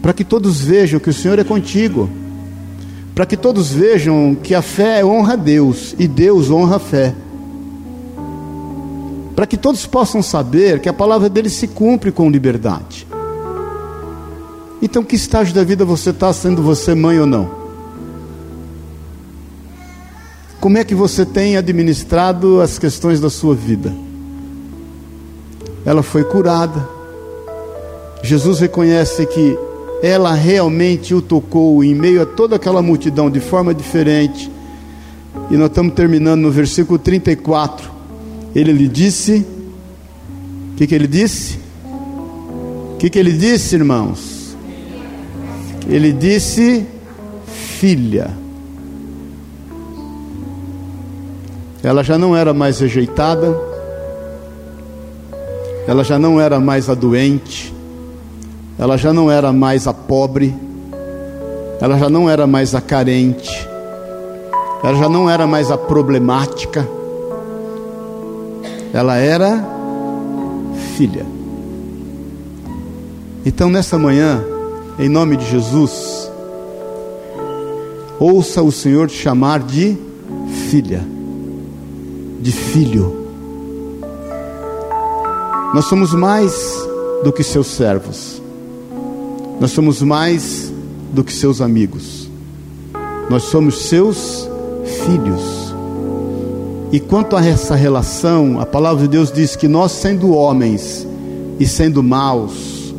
Para 0.00 0.12
que 0.12 0.24
todos 0.24 0.60
vejam 0.60 1.00
que 1.00 1.10
o 1.10 1.14
Senhor 1.14 1.38
é 1.38 1.44
contigo. 1.44 2.08
Para 3.14 3.26
que 3.26 3.36
todos 3.36 3.70
vejam 3.70 4.34
que 4.34 4.54
a 4.54 4.62
fé 4.62 5.04
honra 5.04 5.34
a 5.34 5.36
Deus 5.36 5.94
e 5.98 6.08
Deus 6.08 6.50
honra 6.50 6.76
a 6.76 6.80
fé. 6.80 7.14
Para 9.36 9.46
que 9.46 9.56
todos 9.56 9.86
possam 9.86 10.22
saber 10.22 10.80
que 10.80 10.88
a 10.88 10.92
palavra 10.92 11.28
dele 11.28 11.48
se 11.48 11.68
cumpre 11.68 12.10
com 12.10 12.28
liberdade. 12.30 13.06
Então, 14.82 15.02
que 15.02 15.16
estágio 15.16 15.54
da 15.54 15.64
vida 15.64 15.84
você 15.84 16.10
está 16.10 16.32
sendo 16.32 16.62
você 16.62 16.94
mãe 16.94 17.18
ou 17.18 17.26
não? 17.26 17.50
Como 20.60 20.76
é 20.76 20.84
que 20.84 20.94
você 20.94 21.24
tem 21.24 21.56
administrado 21.56 22.60
as 22.60 22.78
questões 22.78 23.20
da 23.20 23.30
sua 23.30 23.54
vida? 23.54 23.92
Ela 25.84 26.02
foi 26.02 26.24
curada. 26.24 26.88
Jesus 28.22 28.60
reconhece 28.60 29.26
que 29.26 29.58
ela 30.04 30.34
realmente 30.34 31.14
o 31.14 31.22
tocou 31.22 31.82
em 31.82 31.94
meio 31.94 32.20
a 32.20 32.26
toda 32.26 32.56
aquela 32.56 32.82
multidão 32.82 33.30
de 33.30 33.40
forma 33.40 33.72
diferente. 33.72 34.50
E 35.50 35.56
nós 35.56 35.68
estamos 35.68 35.94
terminando 35.94 36.42
no 36.42 36.50
versículo 36.50 36.98
34. 36.98 37.90
Ele 38.54 38.70
lhe 38.70 38.86
disse: 38.86 39.46
O 40.72 40.76
que, 40.76 40.86
que 40.86 40.94
ele 40.94 41.06
disse? 41.06 41.58
O 42.92 42.96
que, 42.98 43.08
que 43.08 43.18
ele 43.18 43.32
disse, 43.32 43.76
irmãos? 43.76 44.54
Ele 45.88 46.12
disse: 46.12 46.86
Filha. 47.78 48.30
Ela 51.82 52.04
já 52.04 52.18
não 52.18 52.36
era 52.36 52.52
mais 52.52 52.78
rejeitada, 52.78 53.58
ela 55.88 56.04
já 56.04 56.18
não 56.18 56.38
era 56.38 56.60
mais 56.60 56.90
a 56.90 56.94
doente, 56.94 57.73
ela 58.78 58.96
já 58.96 59.12
não 59.12 59.30
era 59.30 59.52
mais 59.52 59.86
a 59.86 59.94
pobre, 59.94 60.54
ela 61.80 61.98
já 61.98 62.08
não 62.08 62.28
era 62.28 62.46
mais 62.46 62.74
a 62.74 62.80
carente, 62.80 63.68
ela 64.82 64.94
já 64.94 65.08
não 65.08 65.28
era 65.28 65.46
mais 65.46 65.70
a 65.70 65.78
problemática, 65.78 66.86
ela 68.92 69.16
era 69.16 69.64
filha. 70.96 71.26
Então, 73.46 73.68
nessa 73.68 73.98
manhã, 73.98 74.42
em 74.98 75.08
nome 75.08 75.36
de 75.36 75.44
Jesus, 75.50 76.30
ouça 78.18 78.62
o 78.62 78.72
Senhor 78.72 79.08
te 79.08 79.16
chamar 79.16 79.60
de 79.60 79.98
filha, 80.70 81.02
de 82.40 82.52
filho. 82.52 83.24
Nós 85.74 85.84
somos 85.86 86.14
mais 86.14 86.54
do 87.22 87.32
que 87.32 87.42
seus 87.42 87.66
servos, 87.66 88.40
nós 89.60 89.70
somos 89.70 90.02
mais 90.02 90.72
do 91.12 91.22
que 91.22 91.32
seus 91.32 91.60
amigos, 91.60 92.28
nós 93.30 93.44
somos 93.44 93.88
seus 93.88 94.48
filhos. 95.06 95.74
E 96.92 97.00
quanto 97.00 97.36
a 97.36 97.44
essa 97.44 97.74
relação, 97.74 98.60
a 98.60 98.66
palavra 98.66 99.02
de 99.02 99.08
Deus 99.08 99.32
diz 99.32 99.56
que 99.56 99.66
nós, 99.66 99.92
sendo 99.92 100.32
homens 100.32 101.06
e 101.58 101.66
sendo 101.66 102.02
maus, 102.02 102.94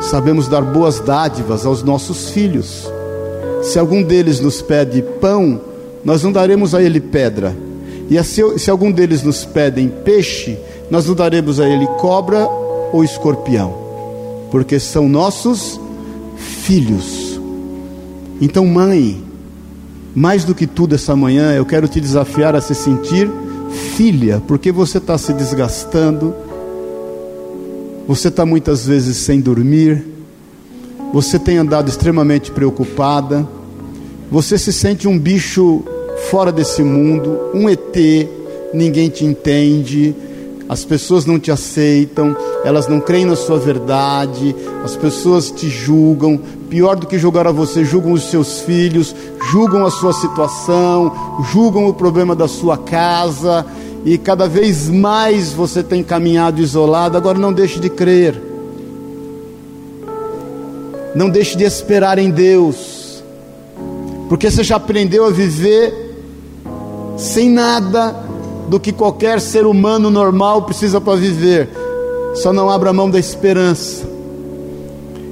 sabemos 0.00 0.48
dar 0.48 0.62
boas 0.62 0.98
dádivas 0.98 1.64
aos 1.64 1.82
nossos 1.82 2.30
filhos. 2.30 2.90
Se 3.62 3.78
algum 3.78 4.02
deles 4.02 4.40
nos 4.40 4.60
pede 4.60 5.02
pão, 5.20 5.60
nós 6.04 6.22
não 6.22 6.32
daremos 6.32 6.74
a 6.74 6.82
ele 6.82 7.00
pedra. 7.00 7.56
E 8.10 8.22
se, 8.24 8.70
algum 8.70 8.90
deles 8.90 9.22
nos 9.22 9.44
pedem 9.44 9.88
peixe, 9.88 10.58
nós 10.90 11.06
não 11.06 11.14
daremos 11.14 11.60
a 11.60 11.68
ele 11.68 11.86
cobra 11.98 12.46
ou 12.92 13.02
escorpião, 13.04 13.72
porque 14.52 14.78
são 14.78 15.08
nossos 15.08 15.80
filhos. 16.36 17.40
Então, 18.40 18.64
mãe, 18.64 19.20
mais 20.14 20.44
do 20.44 20.54
que 20.54 20.68
tudo 20.68 20.94
essa 20.94 21.16
manhã, 21.16 21.52
eu 21.52 21.66
quero 21.66 21.88
te 21.88 22.00
desafiar 22.00 22.54
a 22.54 22.60
se 22.60 22.76
sentir 22.76 23.28
filha, 23.96 24.40
porque 24.46 24.70
você 24.70 24.98
está 24.98 25.18
se 25.18 25.32
desgastando 25.32 26.32
você 28.06 28.28
está 28.28 28.44
muitas 28.44 28.84
vezes 28.84 29.16
sem 29.18 29.40
dormir, 29.40 30.04
você 31.12 31.38
tem 31.38 31.56
andado 31.56 31.88
extremamente 31.88 32.50
preocupada, 32.50 33.46
você 34.30 34.58
se 34.58 34.72
sente 34.72 35.06
um 35.06 35.18
bicho 35.18 35.84
fora 36.30 36.50
desse 36.50 36.82
mundo, 36.82 37.38
um 37.54 37.68
ET, 37.68 37.96
ninguém 38.74 39.08
te 39.08 39.24
entende, 39.24 40.14
as 40.68 40.84
pessoas 40.84 41.24
não 41.24 41.38
te 41.38 41.50
aceitam, 41.50 42.36
elas 42.64 42.86
não 42.86 43.00
creem 43.00 43.24
na 43.24 43.36
sua 43.36 43.58
verdade, 43.58 44.54
as 44.84 44.96
pessoas 44.96 45.50
te 45.50 45.68
julgam, 45.68 46.40
pior 46.70 46.96
do 46.96 47.06
que 47.06 47.18
julgar 47.18 47.46
a 47.46 47.52
você, 47.52 47.84
julgam 47.84 48.12
os 48.12 48.30
seus 48.30 48.60
filhos, 48.60 49.14
julgam 49.50 49.84
a 49.84 49.90
sua 49.90 50.12
situação, 50.12 51.12
julgam 51.52 51.88
o 51.88 51.94
problema 51.94 52.36
da 52.36 52.46
sua 52.46 52.78
casa, 52.78 53.66
e 54.04 54.16
cada 54.16 54.48
vez 54.48 54.88
mais 54.88 55.52
você 55.52 55.82
tem 55.82 56.02
caminhado 56.02 56.60
isolado, 56.60 57.16
agora 57.16 57.38
não 57.38 57.52
deixe 57.52 57.78
de 57.78 57.90
crer. 57.90 58.40
Não 61.14 61.28
deixe 61.28 61.56
de 61.56 61.64
esperar 61.64 62.18
em 62.18 62.30
Deus. 62.30 63.22
Porque 64.28 64.50
você 64.50 64.64
já 64.64 64.76
aprendeu 64.76 65.26
a 65.26 65.30
viver 65.30 66.16
sem 67.18 67.50
nada 67.50 68.16
do 68.68 68.80
que 68.80 68.90
qualquer 68.92 69.40
ser 69.40 69.66
humano 69.66 70.10
normal 70.10 70.62
precisa 70.62 71.00
para 71.00 71.16
viver. 71.16 71.81
Só 72.34 72.52
não 72.52 72.70
abra 72.70 72.92
mão 72.92 73.10
da 73.10 73.18
esperança. 73.18 74.12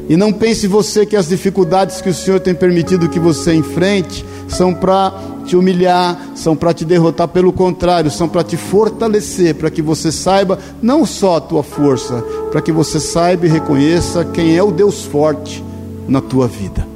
E 0.08 0.16
não 0.16 0.32
pense 0.32 0.66
você 0.66 1.06
que 1.06 1.14
as 1.14 1.28
dificuldades 1.28 2.00
que 2.00 2.08
o 2.08 2.14
Senhor 2.14 2.40
tem 2.40 2.54
permitido 2.54 3.08
que 3.08 3.20
você 3.20 3.54
enfrente 3.54 4.24
são 4.48 4.74
para 4.74 5.14
te 5.46 5.56
humilhar, 5.56 6.32
são 6.34 6.56
para 6.56 6.74
te 6.74 6.84
derrotar, 6.84 7.28
pelo 7.28 7.52
contrário, 7.52 8.10
são 8.10 8.28
para 8.28 8.42
te 8.42 8.56
fortalecer, 8.56 9.54
para 9.54 9.70
que 9.70 9.80
você 9.80 10.10
saiba 10.10 10.58
não 10.82 11.06
só 11.06 11.36
a 11.36 11.40
tua 11.40 11.62
força, 11.62 12.24
para 12.50 12.60
que 12.60 12.72
você 12.72 12.98
saiba 12.98 13.46
e 13.46 13.48
reconheça 13.48 14.24
quem 14.24 14.56
é 14.56 14.62
o 14.62 14.72
Deus 14.72 15.04
forte 15.04 15.64
na 16.08 16.20
tua 16.20 16.48
vida. 16.48 16.86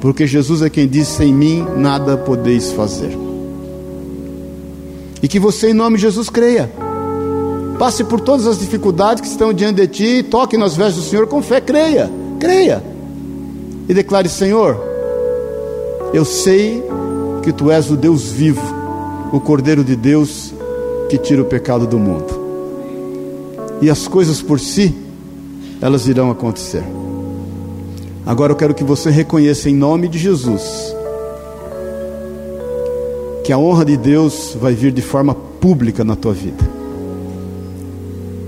Porque 0.00 0.26
Jesus 0.26 0.62
é 0.62 0.70
quem 0.70 0.88
disse: 0.88 1.18
sem 1.18 1.32
mim 1.32 1.64
nada 1.76 2.16
podeis 2.16 2.72
fazer. 2.72 3.16
E 5.22 5.28
que 5.28 5.38
você, 5.38 5.70
em 5.70 5.74
nome 5.74 5.96
de 5.96 6.02
Jesus, 6.02 6.28
creia. 6.28 6.70
Passe 7.82 8.04
por 8.04 8.20
todas 8.20 8.46
as 8.46 8.60
dificuldades 8.60 9.20
que 9.20 9.26
estão 9.26 9.52
diante 9.52 9.84
de 9.84 9.88
ti, 9.88 10.22
toque 10.22 10.56
nas 10.56 10.76
vestes 10.76 11.02
do 11.02 11.10
Senhor 11.10 11.26
com 11.26 11.42
fé, 11.42 11.60
creia, 11.60 12.08
creia. 12.38 12.80
E 13.88 13.92
declare: 13.92 14.28
Senhor, 14.28 14.80
eu 16.14 16.24
sei 16.24 16.80
que 17.42 17.52
tu 17.52 17.72
és 17.72 17.90
o 17.90 17.96
Deus 17.96 18.30
vivo, 18.30 18.62
o 19.32 19.40
Cordeiro 19.40 19.82
de 19.82 19.96
Deus 19.96 20.54
que 21.10 21.18
tira 21.18 21.42
o 21.42 21.44
pecado 21.44 21.84
do 21.84 21.98
mundo. 21.98 22.32
E 23.80 23.90
as 23.90 24.06
coisas 24.06 24.40
por 24.40 24.60
si, 24.60 24.94
elas 25.80 26.06
irão 26.06 26.30
acontecer. 26.30 26.84
Agora 28.24 28.52
eu 28.52 28.56
quero 28.56 28.74
que 28.74 28.84
você 28.84 29.10
reconheça 29.10 29.68
em 29.68 29.74
nome 29.74 30.06
de 30.06 30.18
Jesus 30.18 30.94
que 33.42 33.52
a 33.52 33.58
honra 33.58 33.84
de 33.84 33.96
Deus 33.96 34.56
vai 34.60 34.72
vir 34.72 34.92
de 34.92 35.02
forma 35.02 35.34
pública 35.34 36.04
na 36.04 36.14
tua 36.14 36.32
vida. 36.32 36.81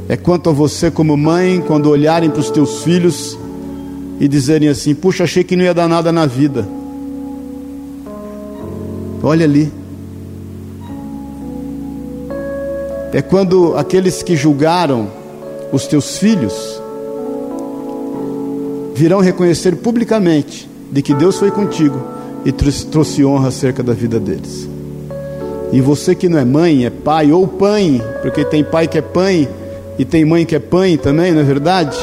É 0.09 0.17
quanto 0.17 0.51
a 0.51 0.53
você, 0.53 0.91
como 0.91 1.17
mãe, 1.17 1.63
quando 1.67 1.89
olharem 1.89 2.29
para 2.29 2.41
os 2.41 2.51
teus 2.51 2.83
filhos 2.83 3.39
e 4.21 4.29
dizerem 4.29 4.69
assim: 4.69 4.95
Puxa, 4.95 5.25
achei 5.25 5.43
que 5.43 5.57
não 5.57 5.65
ia 5.65 5.73
dar 5.73 5.89
nada 5.89 6.13
na 6.13 6.27
vida. 6.27 6.67
Olha 9.23 9.45
ali. 9.45 9.73
É 13.13 13.23
quando 13.23 13.77
aqueles 13.77 14.23
que 14.23 14.37
julgaram 14.37 15.09
os 15.73 15.87
teus 15.87 16.19
filhos 16.19 16.83
virão 18.95 19.21
reconhecer 19.21 19.77
publicamente 19.77 20.69
de 20.91 21.01
que 21.01 21.15
Deus 21.15 21.39
foi 21.39 21.51
contigo 21.51 22.01
e 22.45 22.53
trouxe 22.53 23.25
honra 23.25 23.49
acerca 23.49 23.83
da 23.83 23.93
vida 23.93 24.21
deles. 24.21 24.69
E 25.73 25.81
você 25.81 26.15
que 26.15 26.29
não 26.29 26.39
é 26.39 26.45
mãe, 26.45 26.85
é 26.85 26.91
pai 26.91 27.33
ou 27.33 27.49
pai, 27.49 28.03
porque 28.21 28.45
tem 28.45 28.63
pai 28.63 28.87
que 28.87 28.99
é 28.99 29.03
pai 29.03 29.49
e 29.99 30.05
tem 30.05 30.25
mãe 30.25 30.45
que 30.45 30.57
é 30.57 30.59
pai 30.59 30.97
também, 30.97 31.33
não 31.33 31.41
é 31.41 31.45
verdade? 31.45 31.97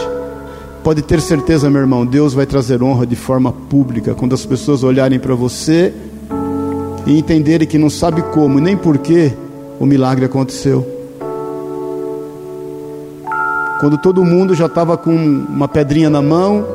Pode 0.83 1.01
ter 1.01 1.21
certeza, 1.21 1.69
meu 1.69 1.81
irmão, 1.81 2.05
Deus 2.05 2.33
vai 2.33 2.45
trazer 2.45 2.81
honra 2.81 3.05
de 3.05 3.15
forma 3.15 3.51
pública 3.51 4.15
quando 4.15 4.33
as 4.33 4.45
pessoas 4.45 4.83
olharem 4.83 5.19
para 5.19 5.35
você 5.35 5.93
e 7.05 7.17
entenderem 7.17 7.67
que 7.67 7.77
não 7.77 7.89
sabe 7.89 8.21
como 8.21 8.59
nem 8.59 8.75
porquê 8.75 9.33
o 9.79 9.85
milagre 9.85 10.25
aconteceu. 10.25 10.87
Quando 13.79 13.97
todo 13.97 14.23
mundo 14.23 14.53
já 14.53 14.67
estava 14.67 14.95
com 14.95 15.13
uma 15.13 15.67
pedrinha 15.67 16.09
na 16.09 16.21
mão 16.21 16.65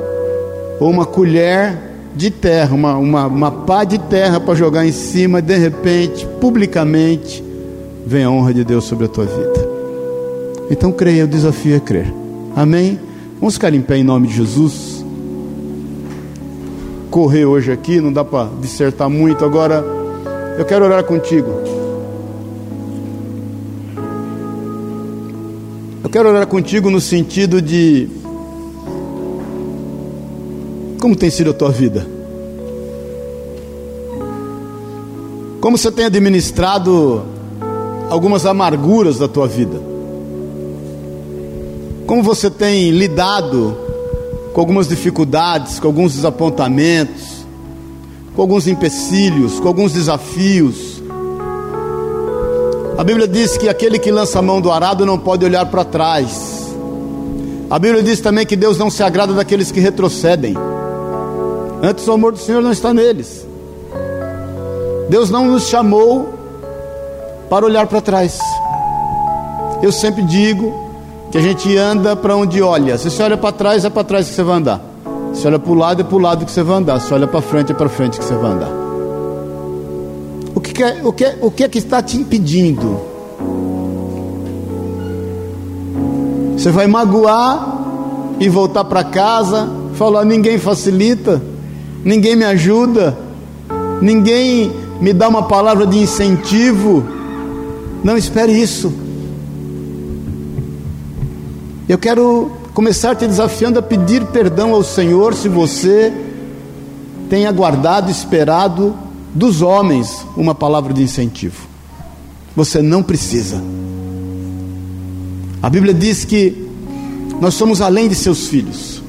ou 0.78 0.90
uma 0.90 1.06
colher 1.06 1.78
de 2.14 2.30
terra, 2.30 2.74
uma, 2.74 2.96
uma, 2.96 3.26
uma 3.26 3.50
pá 3.50 3.84
de 3.84 3.98
terra 3.98 4.40
para 4.40 4.54
jogar 4.54 4.86
em 4.86 4.92
cima, 4.92 5.40
de 5.40 5.56
repente, 5.56 6.26
publicamente, 6.40 7.44
vem 8.06 8.24
a 8.24 8.30
honra 8.30 8.54
de 8.54 8.64
Deus 8.64 8.84
sobre 8.84 9.04
a 9.04 9.08
tua 9.08 9.24
vida. 9.24 9.65
Então 10.70 10.90
creia, 10.90 11.24
o 11.24 11.28
desafio 11.28 11.76
é 11.76 11.80
crer. 11.80 12.12
Amém? 12.54 12.98
Vamos 13.38 13.54
ficar 13.54 13.72
em 13.72 13.80
pé 13.80 13.98
em 13.98 14.04
nome 14.04 14.28
de 14.28 14.34
Jesus. 14.34 15.04
Correr 17.10 17.44
hoje 17.44 17.70
aqui, 17.70 18.00
não 18.00 18.12
dá 18.12 18.24
para 18.24 18.48
dissertar 18.60 19.08
muito 19.08 19.44
agora. 19.44 19.84
Eu 20.58 20.64
quero 20.64 20.84
orar 20.84 21.04
contigo. 21.04 21.50
Eu 26.02 26.10
quero 26.10 26.28
orar 26.28 26.46
contigo 26.46 26.90
no 26.90 27.00
sentido 27.00 27.62
de 27.62 28.08
como 31.00 31.14
tem 31.14 31.30
sido 31.30 31.50
a 31.50 31.54
tua 31.54 31.70
vida? 31.70 32.06
Como 35.60 35.76
você 35.78 35.90
tem 35.92 36.06
administrado 36.06 37.22
algumas 38.10 38.46
amarguras 38.46 39.18
da 39.18 39.28
tua 39.28 39.46
vida? 39.46 39.95
Como 42.06 42.22
você 42.22 42.50
tem 42.50 42.90
lidado 42.90 43.76
com 44.52 44.60
algumas 44.60 44.88
dificuldades, 44.88 45.80
com 45.80 45.88
alguns 45.88 46.14
desapontamentos? 46.14 47.36
com 48.36 48.42
alguns 48.42 48.68
empecilhos, 48.68 49.58
com 49.58 49.66
alguns 49.66 49.94
desafios. 49.94 51.02
A 52.98 53.02
Bíblia 53.02 53.26
diz 53.26 53.56
que 53.56 53.66
aquele 53.66 53.98
que 53.98 54.10
lança 54.10 54.38
a 54.38 54.42
mão 54.42 54.60
do 54.60 54.70
arado 54.70 55.06
não 55.06 55.18
pode 55.18 55.44
olhar 55.44 55.64
para 55.66 55.82
trás. 55.84 56.74
A 57.70 57.78
Bíblia 57.78 58.02
diz 58.02 58.20
também 58.20 58.44
que 58.44 58.54
Deus 58.54 58.76
não 58.76 58.90
se 58.90 59.02
agrada 59.02 59.32
daqueles 59.32 59.72
que 59.72 59.80
retrocedem. 59.80 60.54
Antes 61.82 62.06
o 62.06 62.12
amor 62.12 62.32
do 62.32 62.38
Senhor 62.38 62.62
não 62.62 62.72
está 62.72 62.92
neles. 62.92 63.46
Deus 65.08 65.30
não 65.30 65.46
nos 65.46 65.68
chamou 65.68 66.28
para 67.48 67.64
olhar 67.64 67.86
para 67.86 68.02
trás. 68.02 68.38
Eu 69.82 69.92
sempre 69.92 70.22
digo 70.24 70.85
que 71.36 71.40
a 71.40 71.42
gente 71.42 71.76
anda 71.76 72.16
para 72.16 72.34
onde 72.34 72.62
olha. 72.62 72.96
Se 72.96 73.10
você 73.10 73.22
olha 73.22 73.36
para 73.36 73.52
trás, 73.52 73.84
é 73.84 73.90
para 73.90 74.02
trás 74.02 74.26
que 74.26 74.34
você 74.34 74.42
vai 74.42 74.56
andar. 74.56 74.80
Se 75.34 75.46
olha 75.46 75.58
para 75.58 75.70
o 75.70 75.74
lado, 75.74 76.00
é 76.00 76.04
para 76.04 76.16
o 76.16 76.18
lado 76.18 76.46
que 76.46 76.50
você 76.50 76.62
vai 76.62 76.78
andar. 76.78 76.98
Se 76.98 77.12
olha 77.12 77.26
para 77.26 77.42
frente, 77.42 77.72
é 77.72 77.74
para 77.74 77.90
frente 77.90 78.18
que 78.18 78.24
você 78.24 78.34
vai 78.34 78.52
andar. 78.52 78.70
O 80.54 80.60
que, 80.60 80.82
é, 80.82 81.00
o, 81.04 81.12
que, 81.12 81.24
é, 81.26 81.38
o 81.42 81.50
que 81.50 81.64
é 81.64 81.68
que 81.68 81.76
está 81.76 82.02
te 82.02 82.16
impedindo? 82.16 82.98
Você 86.56 86.70
vai 86.70 86.86
magoar 86.86 87.82
e 88.40 88.48
voltar 88.48 88.84
para 88.84 89.04
casa, 89.04 89.68
falar: 89.92 90.24
ninguém 90.24 90.56
facilita, 90.56 91.42
ninguém 92.02 92.34
me 92.34 92.46
ajuda, 92.46 93.14
ninguém 94.00 94.72
me 95.02 95.12
dá 95.12 95.28
uma 95.28 95.42
palavra 95.42 95.86
de 95.86 95.98
incentivo. 95.98 97.04
Não 98.02 98.16
espere 98.16 98.52
isso. 98.52 99.05
Eu 101.88 101.98
quero 101.98 102.50
começar 102.74 103.14
te 103.14 103.28
desafiando 103.28 103.78
a 103.78 103.82
pedir 103.82 104.24
perdão 104.26 104.74
ao 104.74 104.82
Senhor 104.82 105.34
se 105.34 105.48
você 105.48 106.12
tem 107.30 107.46
aguardado, 107.46 108.10
esperado 108.10 108.92
dos 109.32 109.62
homens 109.62 110.26
uma 110.36 110.52
palavra 110.52 110.92
de 110.92 111.00
incentivo. 111.00 111.68
Você 112.56 112.82
não 112.82 113.04
precisa. 113.04 113.62
A 115.62 115.70
Bíblia 115.70 115.94
diz 115.94 116.24
que 116.24 116.66
nós 117.40 117.54
somos 117.54 117.80
além 117.80 118.08
de 118.08 118.16
seus 118.16 118.48
filhos. 118.48 119.00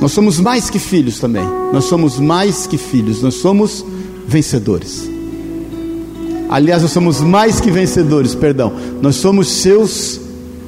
Nós 0.00 0.12
somos 0.12 0.40
mais 0.40 0.70
que 0.70 0.78
filhos 0.78 1.20
também. 1.20 1.44
Nós 1.70 1.84
somos 1.84 2.18
mais 2.18 2.66
que 2.66 2.78
filhos. 2.78 3.20
Nós 3.20 3.34
somos 3.34 3.84
vencedores. 4.26 5.06
Aliás, 6.48 6.80
nós 6.80 6.92
somos 6.92 7.20
mais 7.20 7.60
que 7.60 7.70
vencedores, 7.70 8.34
perdão. 8.34 8.72
Nós 9.02 9.16
somos 9.16 9.48
seus 9.48 10.21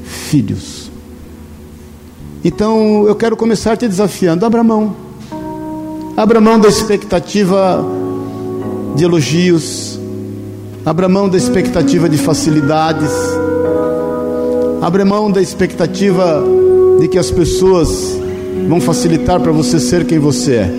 filhos. 0.05 0.91
Então, 2.45 3.07
eu 3.09 3.15
quero 3.15 3.37
começar 3.37 3.77
te 3.77 3.89
desafiando. 3.89 4.45
Abra 4.45 4.63
mão. 4.63 4.95
Abra 6.17 6.41
mão 6.41 6.61
da 6.61 6.69
expectativa 6.69 7.85
de 8.95 9.05
elogios. 9.05 9.99
Abra 10.85 11.09
mão 11.09 11.29
da 11.29 11.37
expectativa 11.37 12.09
de 12.09 12.19
facilidades. 12.19 13.11
Abra 14.83 15.05
mão 15.05 15.31
da 15.31 15.41
expectativa 15.41 16.45
de 17.01 17.09
que 17.09 17.19
as 17.19 17.31
pessoas 17.31 18.19
vão 18.69 18.81
facilitar 18.81 19.41
para 19.41 19.51
você 19.51 19.81
ser 19.81 20.05
quem 20.05 20.19
você 20.19 20.57
é. 20.57 20.71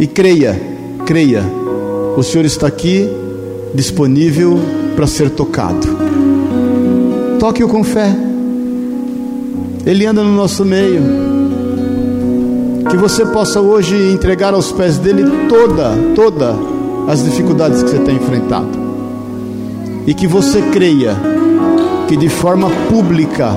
E 0.00 0.06
creia, 0.06 0.60
creia, 1.06 1.44
o 2.16 2.22
Senhor 2.22 2.44
está 2.44 2.66
aqui 2.66 3.08
disponível 3.74 4.58
para 4.96 5.06
ser 5.06 5.30
tocado. 5.30 5.99
Toque-o 7.40 7.68
com 7.68 7.82
fé. 7.82 8.14
Ele 9.86 10.04
anda 10.04 10.22
no 10.22 10.36
nosso 10.36 10.62
meio. 10.62 11.00
Que 12.90 12.98
você 12.98 13.24
possa 13.24 13.62
hoje 13.62 13.96
entregar 14.12 14.52
aos 14.52 14.70
pés 14.70 14.98
dele 14.98 15.24
toda, 15.48 15.96
toda 16.14 16.54
as 17.08 17.24
dificuldades 17.24 17.82
que 17.82 17.88
você 17.88 17.98
tem 18.00 18.16
enfrentado. 18.16 18.78
E 20.06 20.12
que 20.12 20.26
você 20.26 20.60
creia 20.70 21.16
que 22.06 22.14
de 22.14 22.28
forma 22.28 22.68
pública 22.90 23.48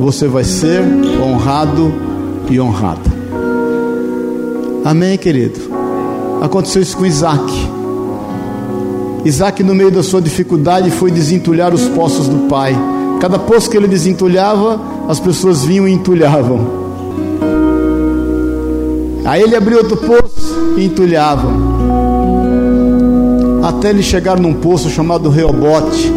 você 0.00 0.26
vai 0.26 0.44
ser 0.44 0.82
honrado 1.22 1.92
e 2.48 2.58
honrada. 2.58 3.10
Amém, 4.86 5.18
querido? 5.18 5.60
Aconteceu 6.40 6.80
isso 6.80 6.96
com 6.96 7.04
Isaac. 7.04 7.75
Isaac, 9.26 9.60
no 9.64 9.74
meio 9.74 9.90
da 9.90 10.04
sua 10.04 10.22
dificuldade, 10.22 10.88
foi 10.88 11.10
desentulhar 11.10 11.74
os 11.74 11.88
poços 11.88 12.28
do 12.28 12.48
pai. 12.48 12.76
Cada 13.20 13.40
poço 13.40 13.68
que 13.68 13.76
ele 13.76 13.88
desentulhava, 13.88 14.80
as 15.08 15.18
pessoas 15.18 15.64
vinham 15.64 15.88
e 15.88 15.92
entulhavam. 15.92 16.86
Aí 19.24 19.42
ele 19.42 19.56
abriu 19.56 19.78
outro 19.78 19.96
poço 19.96 20.74
e 20.76 20.84
entulhavam. 20.84 21.76
Até 23.64 23.90
ele 23.90 24.02
chegar 24.02 24.38
num 24.38 24.54
poço 24.54 24.88
chamado 24.88 25.28
Reobote. 25.28 26.12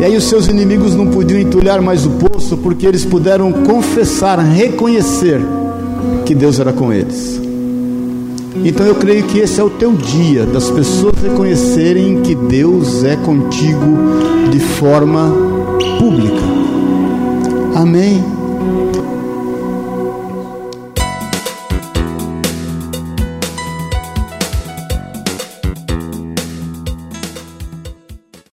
E 0.00 0.04
aí 0.04 0.16
os 0.16 0.24
seus 0.24 0.48
inimigos 0.48 0.96
não 0.96 1.06
podiam 1.06 1.38
entulhar 1.38 1.80
mais 1.80 2.04
o 2.04 2.10
poço, 2.10 2.56
porque 2.56 2.84
eles 2.84 3.04
puderam 3.04 3.52
confessar, 3.52 4.40
reconhecer 4.40 5.40
que 6.26 6.34
Deus 6.34 6.58
era 6.58 6.72
com 6.72 6.92
eles. 6.92 7.41
Então 8.56 8.86
eu 8.86 8.94
creio 8.94 9.24
que 9.24 9.38
esse 9.38 9.60
é 9.60 9.64
o 9.64 9.70
teu 9.70 9.92
dia 9.92 10.44
das 10.44 10.70
pessoas 10.70 11.14
reconhecerem 11.22 12.22
que 12.22 12.34
Deus 12.34 13.02
é 13.02 13.16
contigo 13.16 13.98
de 14.50 14.60
forma 14.60 15.32
pública. 15.98 16.42
Amém. 17.74 18.41